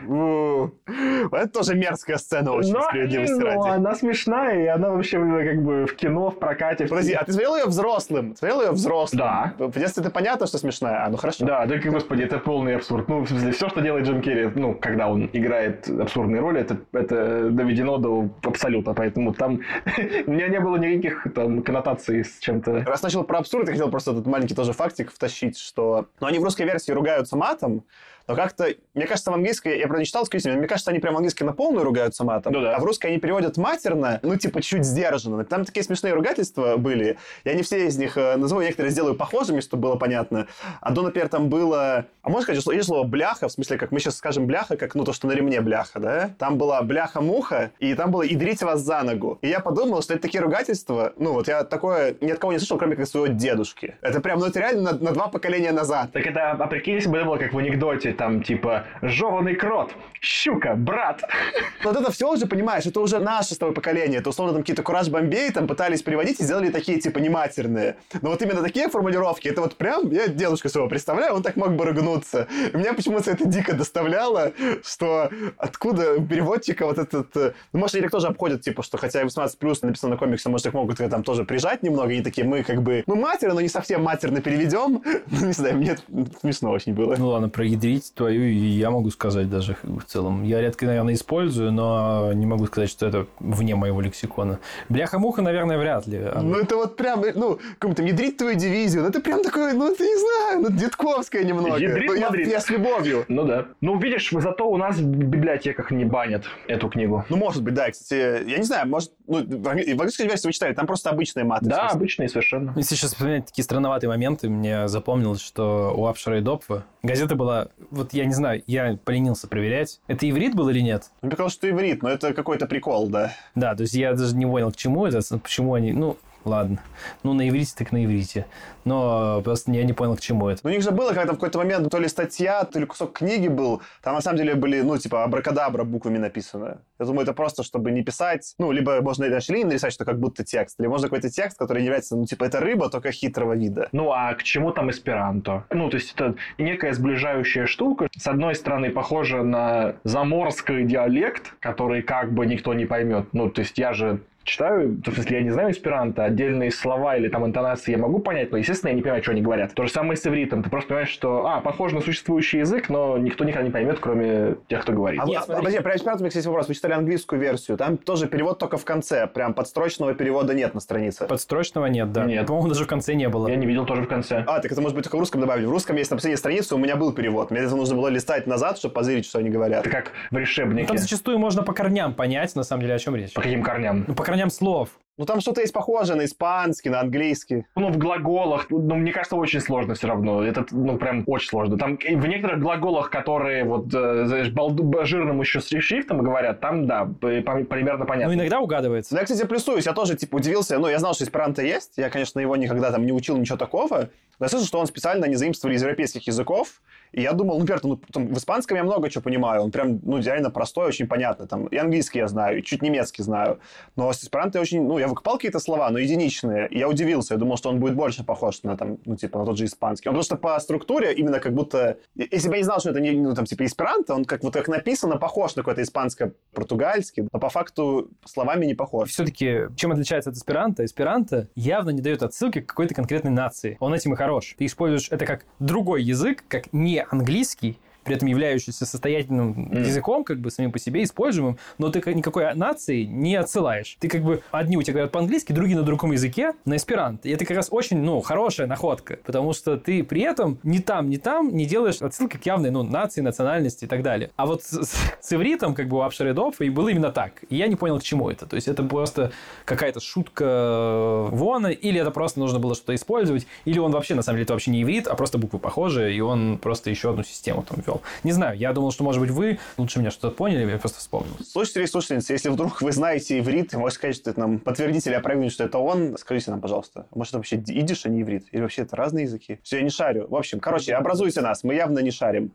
[1.30, 3.68] Это тоже мерзкая сцена, очень но, справедливости ну, ради.
[3.68, 6.88] она смешная, и она вообще как бы в кино, в прокате.
[6.88, 8.34] Подожди, а ты смотрел ее взрослым?
[8.34, 9.18] Смотрел ее взрослым?
[9.18, 9.54] Да.
[9.58, 11.04] В детстве это понятно, что смешная?
[11.04, 11.46] А, ну хорошо.
[11.46, 13.08] Да, да, господи, это полный абсурд.
[13.08, 16.78] Ну, в смысле, все, что делает Джим Керри, ну, когда он играет абсурдные роли, это,
[16.92, 19.60] это доведено до абсолюта, поэтому там
[20.26, 22.84] у меня не было никаких там коннотаций с чем-то.
[22.84, 26.06] Раз начал про абсурд, я хотел просто этот маленький тоже фактик втащить, что...
[26.20, 27.84] Ну, они в русской версии ругаются матом,
[28.26, 31.14] но как-то, мне кажется, в английской, я, правда, не читал, скажите, мне кажется, они прям
[31.14, 32.76] в английской на полную ругаются матом, ну, да.
[32.76, 35.44] а в русской они переводят матерно, ну, типа, чуть сдержанно.
[35.44, 39.60] Там такие смешные ругательства были, я не все из них э, назову, некоторые сделаю похожими,
[39.60, 40.46] чтобы было понятно.
[40.80, 42.06] А до, например, там было...
[42.24, 44.94] А можно сказать, что есть слово бляха, в смысле, как мы сейчас скажем бляха, как,
[44.94, 46.30] ну, то, что на ремне бляха, да?
[46.38, 49.38] Там была бляха-муха, и там было «идрите вас за ногу».
[49.42, 52.58] И я подумал, что это такие ругательства, ну, вот я такое ни от кого не
[52.58, 53.96] слышал, кроме как своего дедушки.
[54.00, 56.12] Это прям, ну, это реально на, на два поколения назад.
[56.12, 59.92] Так это, а прикинь, если бы это было как в анекдоте, там, типа, жеванный крот,
[60.20, 61.22] щука, брат.
[61.84, 64.20] Вот это все уже, понимаешь, это уже наше с тобой поколение.
[64.20, 67.96] Это условно там какие-то Кураж Бомбей там пытались переводить и сделали такие, типа, нематерные.
[68.22, 71.72] Но вот именно такие формулировки, это вот прям, я дедушка своего представляю, он так мог
[71.72, 71.84] бы
[72.14, 72.48] ругнуться.
[72.72, 74.52] И меня почему-то это дико доставляло,
[74.84, 77.36] что откуда переводчика вот этот...
[77.36, 80.48] Э, ну, может, они тоже обходят, типа, что хотя и 18 плюс написано на комиксе,
[80.48, 83.60] может, их могут там тоже прижать немного, и такие, мы как бы, мы матерно, но
[83.60, 85.02] не совсем матерно переведем.
[85.34, 86.02] Ну, не знаю, мне это
[86.40, 87.16] смешно очень было.
[87.16, 90.44] Ну ладно, проядрить твою я могу сказать даже в целом.
[90.44, 94.60] Я редко, наверное, использую, но не могу сказать, что это вне моего лексикона.
[94.88, 96.20] Бляха-муха, наверное, вряд ли.
[96.34, 100.04] Ну, это вот прям, ну, как-то ядрить твою дивизию, ну, это прям такое, ну, это
[100.04, 101.78] не знаю, ну, детковское немного.
[101.78, 103.24] Ядрит ну, я, я с любовью.
[103.28, 103.66] Ну, да.
[103.80, 107.24] Ну, видишь, зато у нас в библиотеках не банят эту книгу.
[107.28, 107.90] Ну, может быть, да.
[107.90, 111.66] Кстати, я не знаю, может, ну, в английской версии вы читали, там просто обычные маты.
[111.66, 112.72] Да, обычные совершенно.
[112.76, 117.68] Если сейчас вспоминать такие странноватые моменты, мне запомнилось, что у Апшера и Допфа газета была,
[117.90, 120.00] вот я не знаю, я поленился проверять.
[120.06, 121.10] Это иврит был или нет?
[121.22, 123.32] Мне показалось, что иврит, но это какой-то прикол, да.
[123.54, 125.92] Да, то есть я даже не понял, к чему это, почему они...
[125.92, 126.78] Ну, ладно.
[127.22, 128.46] Ну, на иврите так на иврите.
[128.84, 130.60] Но просто я не понял, к чему это.
[130.64, 133.12] Ну, у них же было когда в какой-то момент то ли статья, то ли кусок
[133.12, 133.82] книги был.
[134.02, 136.78] Там на самом деле были, ну, типа, абракадабра буквами написано.
[136.98, 138.54] Я думаю, это просто, чтобы не писать.
[138.58, 140.78] Ну, либо можно на линии нарисовать, что как будто текст.
[140.80, 143.88] Или можно какой-то текст, который не является, ну, типа, это рыба, только хитрого вида.
[143.92, 145.64] Ну, а к чему там эсперанто?
[145.70, 148.08] Ну, то есть это некая сближающая штука.
[148.16, 153.28] С одной стороны, похоже на заморский диалект, который как бы никто не поймет.
[153.32, 157.28] Ну, то есть я же читаю, то, есть, я не знаю эсперанто, отдельные слова или
[157.28, 159.74] там интонации я могу понять, но, естественно, я не понимаю, что они говорят.
[159.74, 160.62] То же самое с ивритом.
[160.62, 164.56] Ты просто понимаешь, что, а, похоже на существующий язык, но никто никогда не поймет, кроме
[164.68, 165.20] тех, кто говорит.
[165.22, 166.68] А, Нет, а, подожди, про эсперанто у меня, кстати, вопрос.
[166.68, 170.80] Вы читали английскую версию, там тоже перевод только в конце, прям подстрочного перевода нет на
[170.80, 171.26] странице.
[171.26, 172.24] Подстрочного нет, да.
[172.24, 172.46] Нет.
[172.46, 173.48] По-моему, даже в конце не было.
[173.48, 174.44] Я не видел тоже в конце.
[174.46, 175.66] А, так это может быть только в русском добавили.
[175.66, 177.50] В русском есть на последней странице, у меня был перевод.
[177.50, 179.86] Мне это нужно было листать назад, чтобы позырить, что они говорят.
[179.86, 180.88] Это как в решебнике.
[180.88, 183.32] Там зачастую можно по корням понять, на самом деле, о чем речь.
[183.32, 184.04] По каким корням?
[184.06, 184.90] Ну, по корням слов.
[185.16, 187.66] Ну, там что-то есть похожее на испанский, на английский.
[187.76, 190.42] Ну, в глаголах, ну, мне кажется, очень сложно все равно.
[190.42, 191.78] Это, ну, прям очень сложно.
[191.78, 196.88] Там в некоторых глаголах, которые вот, э, знаешь, балду, жирным еще с шрифтом говорят, там,
[196.88, 198.34] да, примерно понятно.
[198.34, 199.14] Ну, иногда угадывается.
[199.14, 199.86] Ну, я, кстати, плюсуюсь.
[199.86, 200.78] Я тоже, типа, удивился.
[200.80, 201.92] Ну, я знал, что эсперанто есть.
[201.96, 204.10] Я, конечно, его никогда там не учил, ничего такого.
[204.40, 206.82] Но я слышал, что он специально не заимствовали из европейских языков.
[207.14, 209.62] И я думал, ну, например, ну, там, в испанском я много чего понимаю.
[209.62, 211.46] Он прям, ну, реально простой, очень понятный.
[211.46, 213.60] Там, и английский я знаю, и чуть немецкий знаю.
[213.94, 216.68] Но с эсперанто очень, ну, я выкопал какие-то слова, но единичные.
[216.68, 217.34] И я удивился.
[217.34, 220.08] Я думал, что он будет больше похож на, там, ну, типа, на тот же испанский.
[220.08, 221.98] Он просто по структуре именно как будто...
[222.16, 224.54] Если бы я не знал, что это не, ну, там, типа, эсперанто, он как вот
[224.54, 229.10] как написано, похож на какой-то испанско-португальский, но по факту словами не похож.
[229.10, 230.84] Все-таки чем отличается от эсперанто?
[230.84, 233.76] Эсперанто явно не дает отсылки к какой-то конкретной нации.
[233.78, 234.56] Он этим и хорош.
[234.58, 239.86] Ты используешь это как другой язык, как не английский, при этом являющийся состоятельным mm.
[239.86, 243.96] языком, как бы самим по себе используемым, но ты никакой нации не отсылаешь.
[244.00, 247.28] Ты как бы одни у тебя говорят по-английски, другие на другом языке, на эсперанто.
[247.28, 251.08] И это как раз очень, ну, хорошая находка, потому что ты при этом ни там,
[251.10, 254.30] ни там не делаешь отсылки к явной, ну, нации, национальности и так далее.
[254.36, 257.44] А вот с, с, с ивритом, как бы у Апшередов, и было именно так.
[257.48, 258.46] И я не понял, к чему это.
[258.46, 259.32] То есть это просто
[259.64, 264.36] какая-то шутка Вона, или это просто нужно было что-то использовать, или он вообще, на самом
[264.36, 267.62] деле, это вообще не иврит, а просто буквы похожие, и он просто еще одну систему
[267.62, 268.02] там ввел пришел.
[268.22, 271.32] Не знаю, я думал, что, может быть, вы лучше меня что-то поняли, я просто вспомнил.
[271.44, 275.14] Слушатели и слушательницы, если вдруг вы знаете иврит, можете сказать, что это нам подтвердить или
[275.14, 277.06] опровергнуть, что это он, скажите нам, пожалуйста.
[277.14, 278.46] Может, это вообще идиш, а не иврит?
[278.52, 279.58] Или вообще это разные языки?
[279.62, 280.26] Все, я не шарю.
[280.28, 282.52] В общем, короче, образуйте нас, мы явно не шарим.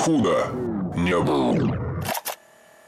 [0.00, 0.46] Худо
[0.96, 1.85] не было.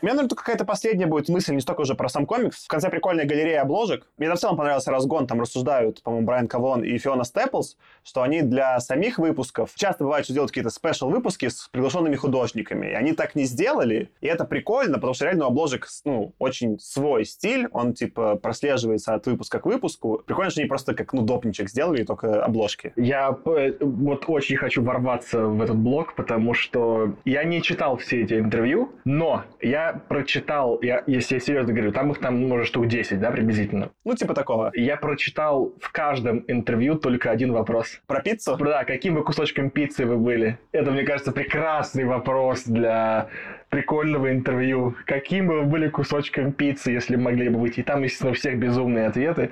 [0.00, 2.64] У меня, наверное, какая-то последняя будет мысль, не столько уже про сам комикс.
[2.64, 4.06] В конце прикольная галерея обложек.
[4.16, 8.42] Мне в целом понравился разгон, там рассуждают, по-моему, Брайан Кавон и Фиона Степлс, что они
[8.42, 12.86] для самих выпусков часто бывает, что делают какие-то спешл-выпуски с приглашенными художниками.
[12.86, 16.78] И они так не сделали, и это прикольно, потому что реально у обложек, ну, очень
[16.78, 20.22] свой стиль, он, типа, прослеживается от выпуска к выпуску.
[20.24, 22.92] Прикольно, что они просто как, ну, допничек сделали, только обложки.
[22.94, 28.22] Я э, вот очень хочу ворваться в этот блог, потому что я не читал все
[28.22, 32.86] эти интервью, но я прочитал, я, если я серьезно говорю, там их там, может, штук
[32.86, 33.90] 10, да, приблизительно.
[34.04, 34.70] Ну, типа такого.
[34.74, 38.00] Я прочитал в каждом интервью только один вопрос.
[38.06, 38.56] Про пиццу?
[38.56, 40.58] Да, каким бы кусочком пиццы вы были.
[40.72, 43.28] Это, мне кажется, прекрасный вопрос для
[43.68, 44.94] прикольного интервью.
[45.04, 47.78] Каким бы вы были кусочком пиццы, если могли бы быть.
[47.78, 49.50] И там, естественно, у всех безумные ответы.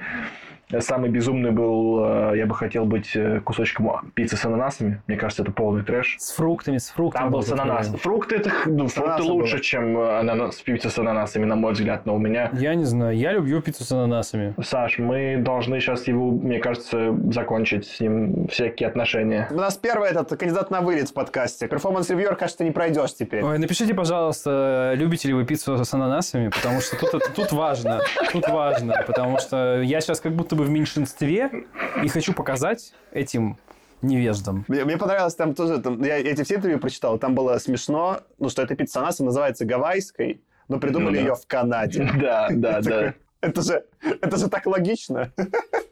[0.81, 5.01] Самый безумный был, э, я бы хотел быть э, кусочком пиццы с ананасами.
[5.07, 6.17] Мне кажется, это полный трэш.
[6.19, 7.23] С фруктами, с фруктами.
[7.23, 7.97] Там был с ананасом.
[7.99, 9.63] Фрукты, это, ну, фрукты лучше, было.
[9.63, 12.05] чем э, ананас, пицца с ананасами, на мой взгляд.
[12.05, 12.51] Но у меня...
[12.53, 14.55] Я не знаю, я люблю пиццу с ананасами.
[14.61, 19.47] Саш, мы должны сейчас его, мне кажется, закончить с ним всякие отношения.
[19.53, 21.69] У нас первый этот кандидат на вылет в подкасте.
[21.69, 23.45] Performance review, кажется, не пройдешь теперь.
[23.45, 28.01] Ой, напишите, пожалуйста, любите ли вы пиццу с ананасами, потому что тут, тут важно.
[28.33, 31.67] Тут важно, потому что я сейчас как будто бы в меньшинстве
[32.03, 33.59] и хочу показать этим
[34.03, 34.65] невеждам.
[34.69, 38.49] Мне, мне понравилось там тоже, там, я эти все интервью прочитал, там было смешно, ну,
[38.49, 41.29] что эта пицца ананаса называется гавайской, но придумали ну, да.
[41.29, 42.11] ее в Канаде.
[42.21, 43.15] Да, да, да.
[43.41, 45.33] Это же, это же так логично.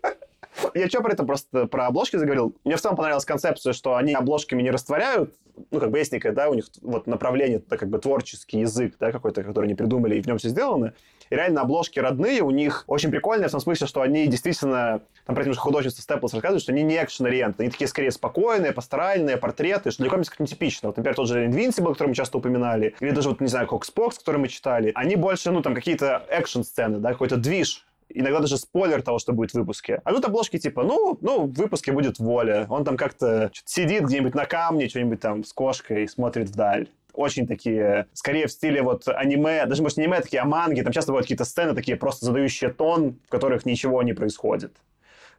[0.75, 2.57] Я что про это просто про обложки заговорил?
[2.65, 5.35] Мне в целом понравилась концепция, что они обложками не растворяют,
[5.71, 8.95] ну, как бы есть некое, да, у них вот направление, это как бы творческий язык,
[8.99, 10.95] да, какой-то, который они придумали, и в нем все сделано.
[11.31, 15.35] И реально обложки родные у них очень прикольные в том смысле, что они действительно, там,
[15.35, 19.91] про же художницу Стейплс рассказывают, что они не action-oriented, они такие скорее спокойные, пасторальные, портреты,
[19.91, 20.89] что для комикса не типично.
[20.89, 24.19] Вот, например, тот же Invincible, который мы часто упоминали, или даже, вот, не знаю, HoxPox,
[24.19, 29.03] который мы читали, они больше, ну, там, какие-то экшн-сцены, да, какой-то движ иногда даже спойлер
[29.03, 30.01] того, что будет в выпуске.
[30.05, 32.67] А тут обложки типа, ну, ну, в выпуске будет воля.
[32.69, 37.47] Он там как-то сидит где-нибудь на камне, что-нибудь там с кошкой и смотрит вдаль очень
[37.47, 40.93] такие, скорее в стиле вот аниме, даже, может, не аниме, а такие, а манги, там
[40.93, 44.73] часто бывают какие-то сцены такие, просто задающие тон, в которых ничего не происходит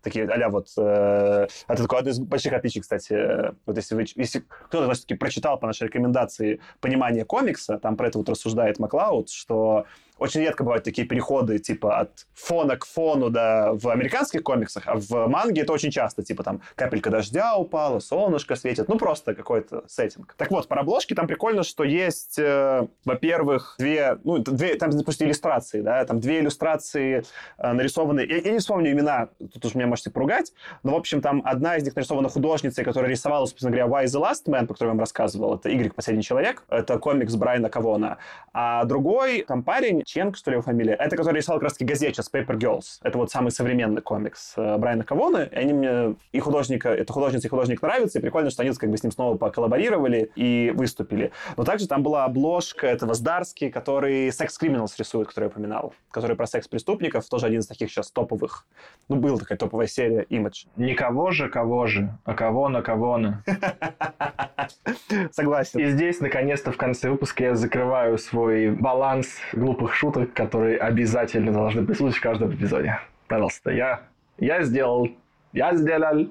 [0.05, 0.69] такие а вот...
[0.77, 3.53] Э, это такое одно из больших отличий, кстати.
[3.65, 8.19] Вот если, вы, если кто-то все-таки прочитал по нашей рекомендации понимание комикса, там про это
[8.19, 9.85] вот рассуждает Маклауд, что
[10.17, 14.95] очень редко бывают такие переходы, типа, от фона к фону, да, в американских комиксах, а
[14.95, 19.83] в манге это очень часто, типа, там, капелька дождя упала, солнышко светит, ну, просто какой-то
[19.87, 20.33] сеттинг.
[20.37, 25.27] Так вот, по обложке там прикольно, что есть, э, во-первых, две, ну, две, там, допустим,
[25.27, 27.23] иллюстрации, да, там две иллюстрации
[27.57, 30.53] э, нарисованы, я, я не вспомню имена, тут уж меня можете поругать,
[30.83, 34.21] но, в общем, там одна из них нарисована художницей, которая рисовала, собственно говоря, Why the
[34.21, 38.17] Last Man, по которому я вам рассказывал, это Y, Последний человек, это комикс Брайана Кавона,
[38.53, 40.93] а другой, там, парень, Ченг, что ли, его фамилия.
[40.93, 42.99] Это который рисовал как раз таки с Paper Girls.
[43.01, 45.43] Это вот самый современный комикс э, Брайана Кавона.
[45.43, 48.89] И они мне, и художника, это художница и художник нравится, и прикольно, что они как
[48.89, 51.31] бы с ним снова поколлаборировали и выступили.
[51.57, 56.35] Но также там была обложка этого Здарски, который Sex Criminals рисует, который я упоминал, который
[56.35, 58.65] про секс-преступников, тоже один из таких сейчас топовых.
[59.09, 60.67] Ну, была такая топовая серия Image.
[60.75, 63.43] Никого же, кого же, а кого на кого на.
[65.31, 65.79] Согласен.
[65.79, 71.85] И здесь, наконец-то, в конце выпуска я закрываю свой баланс глупых шуток, которые обязательно должны
[71.85, 72.99] присутствовать в каждом эпизоде.
[73.27, 74.01] Пожалуйста, я,
[74.37, 75.09] я сделал,
[75.53, 76.29] я сделал.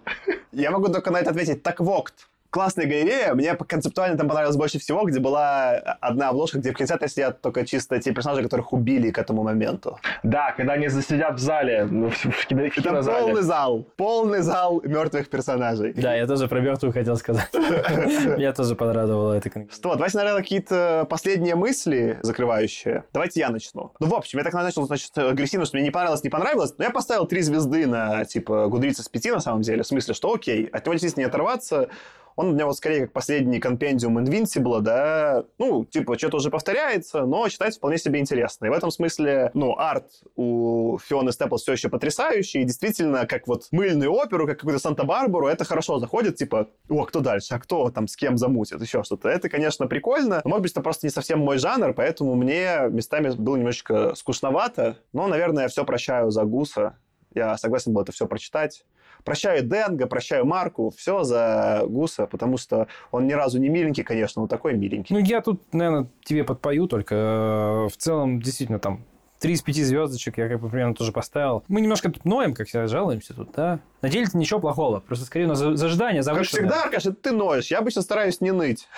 [0.53, 1.63] Я могу только на это ответить.
[1.63, 2.13] Так вот,
[2.55, 3.35] классная галерея.
[3.35, 7.67] Мне концептуально там понравилось больше всего, где была одна обложка, где в конце сидят только
[7.67, 9.99] чисто те персонажи, которых убили к этому моменту.
[10.23, 13.89] Да, когда они засидят в зале, в, в Это полный зал.
[13.97, 15.95] Полный зал мертвых персонажей.
[15.95, 17.49] Да, я тоже про мертвых хотел сказать.
[17.55, 19.51] Меня тоже понравило это.
[19.73, 23.03] Что, давайте, наверное, какие-то последние мысли закрывающие.
[23.13, 23.95] Давайте я начну.
[23.99, 26.85] Ну, в общем, я так начал, значит, агрессивно, что мне не понравилось, не понравилось, но
[26.85, 29.83] я поставил три звезды на, типа, Гудрица с пяти, на самом деле.
[29.83, 31.89] В смысле, что окей, от него действительно не оторваться
[32.37, 37.49] он меня вот скорее как последний компендиум Invincible, да, ну, типа, что-то уже повторяется, но
[37.49, 38.67] читать вполне себе интересно.
[38.67, 40.07] И в этом смысле, ну, арт
[40.37, 45.47] у Фионы Степлс все еще потрясающий, и действительно, как вот мыльную оперу, как какую-то Санта-Барбару,
[45.47, 49.29] это хорошо заходит, типа, о, кто дальше, а кто там с кем замутит, еще что-то.
[49.29, 53.31] Это, конечно, прикольно, но, может быть, это просто не совсем мой жанр, поэтому мне местами
[53.31, 56.97] было немножечко скучновато, но, наверное, я все прощаю за Гуса,
[57.35, 58.85] я согласен был это все прочитать.
[59.25, 64.43] Прощаю Денга, прощаю Марку, все за Гуса, потому что он ни разу не миленький, конечно,
[64.43, 65.15] но такой миленький.
[65.15, 69.01] Ну, я тут, наверное, тебе подпою, только э, в целом, действительно, там,
[69.45, 71.65] три из пяти звездочек я как бы примерно тоже поставил.
[71.69, 73.81] Мы немножко тут ноем, как всегда, жалуемся тут, да?
[74.01, 76.63] На деле это ничего плохого, просто скорее у нас зажидание завышенное.
[76.63, 77.67] Как всегда, Аркаш, ты ноешь.
[77.67, 78.89] Я обычно стараюсь не ныть.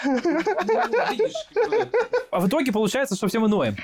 [2.30, 3.76] А в итоге получается, что все мы ноем.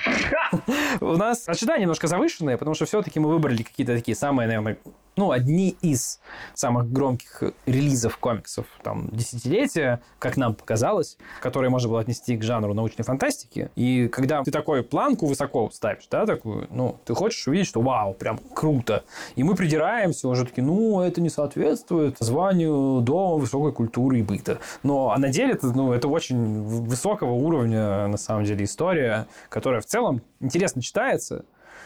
[1.01, 4.77] У нас ожидания немножко завышенные, потому что все-таки мы выбрали какие-то такие самые, наверное,
[5.15, 6.19] ну, одни из
[6.53, 12.73] самых громких релизов комиксов там, десятилетия, как нам показалось, которые можно было отнести к жанру
[12.73, 13.69] научной фантастики.
[13.75, 18.13] И когда ты такой планку высоко ставишь, да, такую, ну, ты хочешь увидеть, что вау,
[18.13, 19.03] прям круто.
[19.35, 24.59] И мы придираемся уже такие, ну, это не соответствует званию дома высокой культуры и быта.
[24.81, 29.81] Но а на деле это, ну, это очень высокого уровня, на самом деле, история, которая
[29.81, 31.45] в целом интересно читается,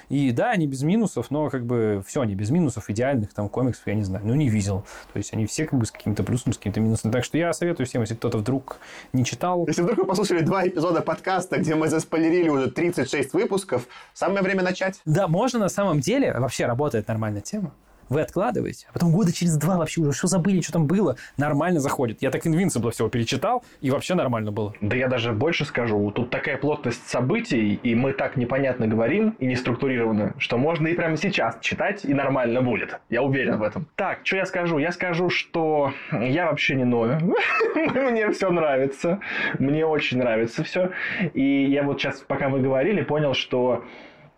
[0.10, 3.86] и да, они без минусов, но как бы все, они без минусов, идеальных там комиксов,
[3.88, 4.86] я не знаю, ну не видел.
[5.14, 7.12] То есть они все как бы с каким-то плюсом, с каким-то минусом.
[7.12, 8.78] Так что я советую всем, если кто-то вдруг
[9.14, 9.66] не читал.
[9.68, 14.64] Если вдруг вы послушали два эпизода подкаста, где мы заспойлерили уже 36 выпусков, самое время
[14.64, 15.02] начать.
[15.06, 17.74] Да, можно на самом деле, вообще работает нормальная тема
[18.10, 21.80] вы откладываете, а потом года через два вообще уже что забыли, что там было, нормально
[21.80, 22.22] заходит.
[22.22, 24.74] Я так Invincible всего перечитал, и вообще нормально было.
[24.82, 29.46] Да я даже больше скажу, тут такая плотность событий, и мы так непонятно говорим и
[29.46, 33.00] не структурированы, что можно и прямо сейчас читать, и нормально будет.
[33.10, 33.88] Я уверен в этом.
[33.96, 34.78] Так, что я скажу?
[34.78, 37.36] Я скажу, что я вообще не ною.
[37.76, 39.20] Мне все нравится.
[39.60, 40.92] Мне очень нравится все.
[41.34, 43.84] И я вот сейчас, пока мы говорили, понял, что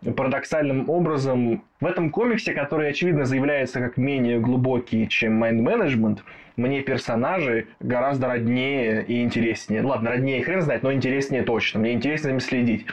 [0.02, 6.20] парадоксальным образом в этом комиксе, который, очевидно, заявляется как менее глубокий, чем Mind Management,
[6.56, 9.82] мне персонажи гораздо роднее и интереснее.
[9.82, 11.80] Ладно, роднее хрен знает, но интереснее точно.
[11.80, 12.86] Мне интересно за ними следить.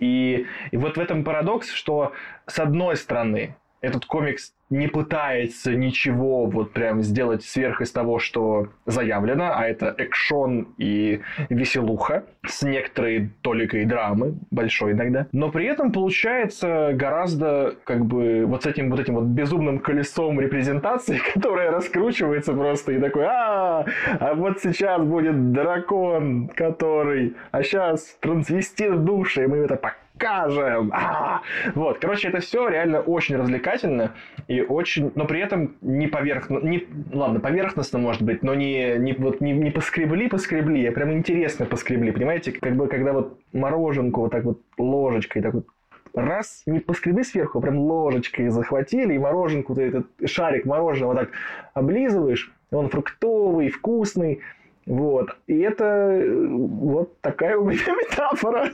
[0.00, 2.12] И, и вот в этом парадокс, что
[2.46, 8.68] с одной стороны этот комикс не пытается ничего вот прям сделать сверх из того, что
[8.86, 15.26] заявлено, а это экшон и веселуха с некоторой толикой драмы, большой иногда.
[15.32, 20.38] Но при этом получается гораздо как бы вот с этим вот этим вот безумным колесом
[20.40, 23.86] репрезентации, которое раскручивается просто и такой, а,
[24.20, 29.76] а вот сейчас будет дракон, который, а сейчас трансвестит в душе, и мы это
[30.18, 30.90] покажем покажем.
[30.94, 31.42] А-а-а!
[31.74, 34.14] Вот, короче, это все реально очень развлекательно
[34.46, 39.12] и очень, но при этом не поверхностно, не, ладно, поверхностно может быть, но не, не,
[39.14, 44.22] вот, не, не поскребли, поскребли, а прям интересно поскребли, понимаете, как бы когда вот мороженку
[44.22, 45.66] вот так вот ложечкой так вот
[46.14, 51.30] раз, не поскребли сверху, а прям ложечкой захватили, и мороженку, ты этот шарик мороженого так
[51.74, 54.40] облизываешь, он фруктовый, вкусный,
[54.88, 55.36] вот.
[55.46, 58.70] И это э, вот такая у меня метафора.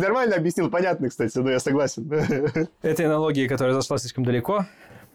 [0.00, 2.10] Нормально объяснил, понятно, кстати, но я согласен.
[2.82, 4.66] Этой аналогии, которая зашла слишком далеко,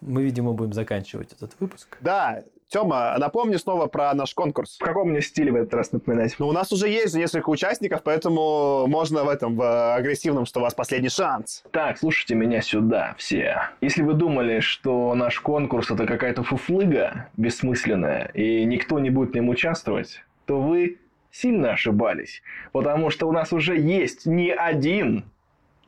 [0.01, 1.97] мы, видимо, будем заканчивать этот выпуск.
[2.01, 4.77] Да, Тёма, напомни снова про наш конкурс.
[4.79, 6.35] В каком мне стиле в этот раз напоминать?
[6.39, 10.63] Ну, у нас уже есть несколько участников, поэтому можно в этом, в агрессивном, что у
[10.63, 11.63] вас последний шанс.
[11.71, 13.69] Так, слушайте меня сюда все.
[13.79, 19.35] Если вы думали, что наш конкурс это какая-то фуфлыга бессмысленная, и никто не будет в
[19.35, 20.97] нем участвовать, то вы
[21.31, 22.41] сильно ошибались.
[22.71, 25.25] Потому что у нас уже есть не один,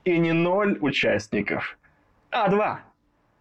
[0.04, 1.78] И не ноль участников,
[2.30, 2.82] а два.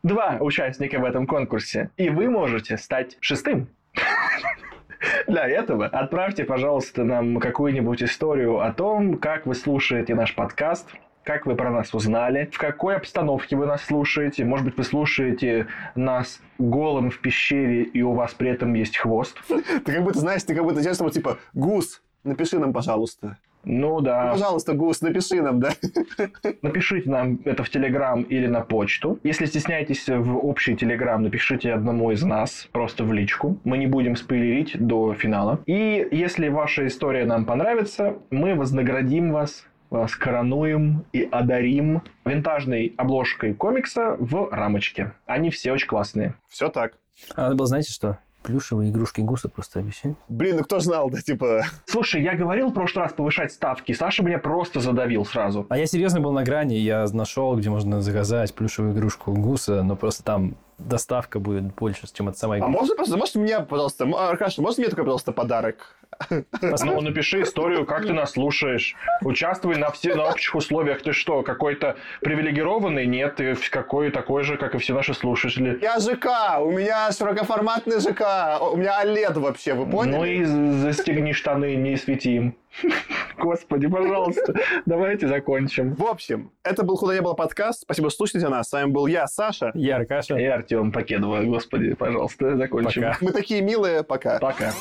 [0.02, 1.90] Два участника в этом конкурсе.
[1.96, 3.68] И вы можете стать шестым.
[5.26, 10.88] Для этого отправьте, пожалуйста, нам какую-нибудь историю о том, как вы слушаете наш подкаст,
[11.24, 14.44] как вы про нас узнали, в какой обстановке вы нас слушаете.
[14.44, 19.36] Может быть, вы слушаете нас голым в пещере, и у вас при этом есть хвост.
[19.48, 23.38] Ты как будто, знаешь, ты как будто вот типа, гус, напиши нам, пожалуйста.
[23.64, 24.26] Ну да.
[24.26, 25.72] Ну, пожалуйста, Гус, напиши нам, да?
[26.62, 29.18] Напишите нам это в Телеграм или на почту.
[29.22, 33.58] Если стесняетесь в общий Телеграм, напишите одному из нас просто в личку.
[33.64, 35.60] Мы не будем спойлерить до финала.
[35.66, 39.64] И если ваша история нам понравится, мы вознаградим вас
[40.00, 45.12] вас коронуем и одарим винтажной обложкой комикса в рамочке.
[45.26, 46.34] Они все очень классные.
[46.48, 46.94] Все так.
[47.34, 48.18] А надо было, знаете что?
[48.44, 50.14] плюшевые игрушки гуса просто обещать.
[50.28, 51.62] Блин, ну кто знал, да, типа...
[51.86, 55.66] Слушай, я говорил в прошлый раз повышать ставки, Саша меня просто задавил сразу.
[55.70, 59.96] А я серьезно был на грани, я нашел, где можно заказать плюшевую игрушку гуса, но
[59.96, 62.60] просто там доставка будет больше, чем от самой.
[62.60, 65.96] А можно просто, можете мне, пожалуйста, Аркаша, можно мне такой, пожалуйста, подарок?
[66.30, 68.94] Ну, напиши историю, как ты нас слушаешь.
[69.22, 71.02] Участвуй на, все, на общих условиях.
[71.02, 73.06] Ты что, какой-то привилегированный?
[73.06, 75.78] Нет, ты какой такой же, как и все наши слушатели.
[75.82, 80.16] Я ЖК, у меня широкоформатный ЖК, у меня OLED вообще, вы поняли?
[80.16, 82.56] Ну и застегни штаны, не свети им.
[83.38, 84.54] Господи, пожалуйста,
[84.86, 85.94] давайте закончим.
[85.94, 87.82] В общем, это был «Худо не было» подкаст.
[87.82, 88.68] Спасибо, что слушаете нас.
[88.68, 89.70] С вами был я, Саша.
[89.74, 90.36] Я, Аркаша.
[90.36, 91.42] И Артем Покедова.
[91.42, 93.02] Господи, пожалуйста, закончим.
[93.02, 93.16] Пока.
[93.20, 94.02] Мы такие милые.
[94.02, 94.38] Пока.
[94.38, 94.72] Пока.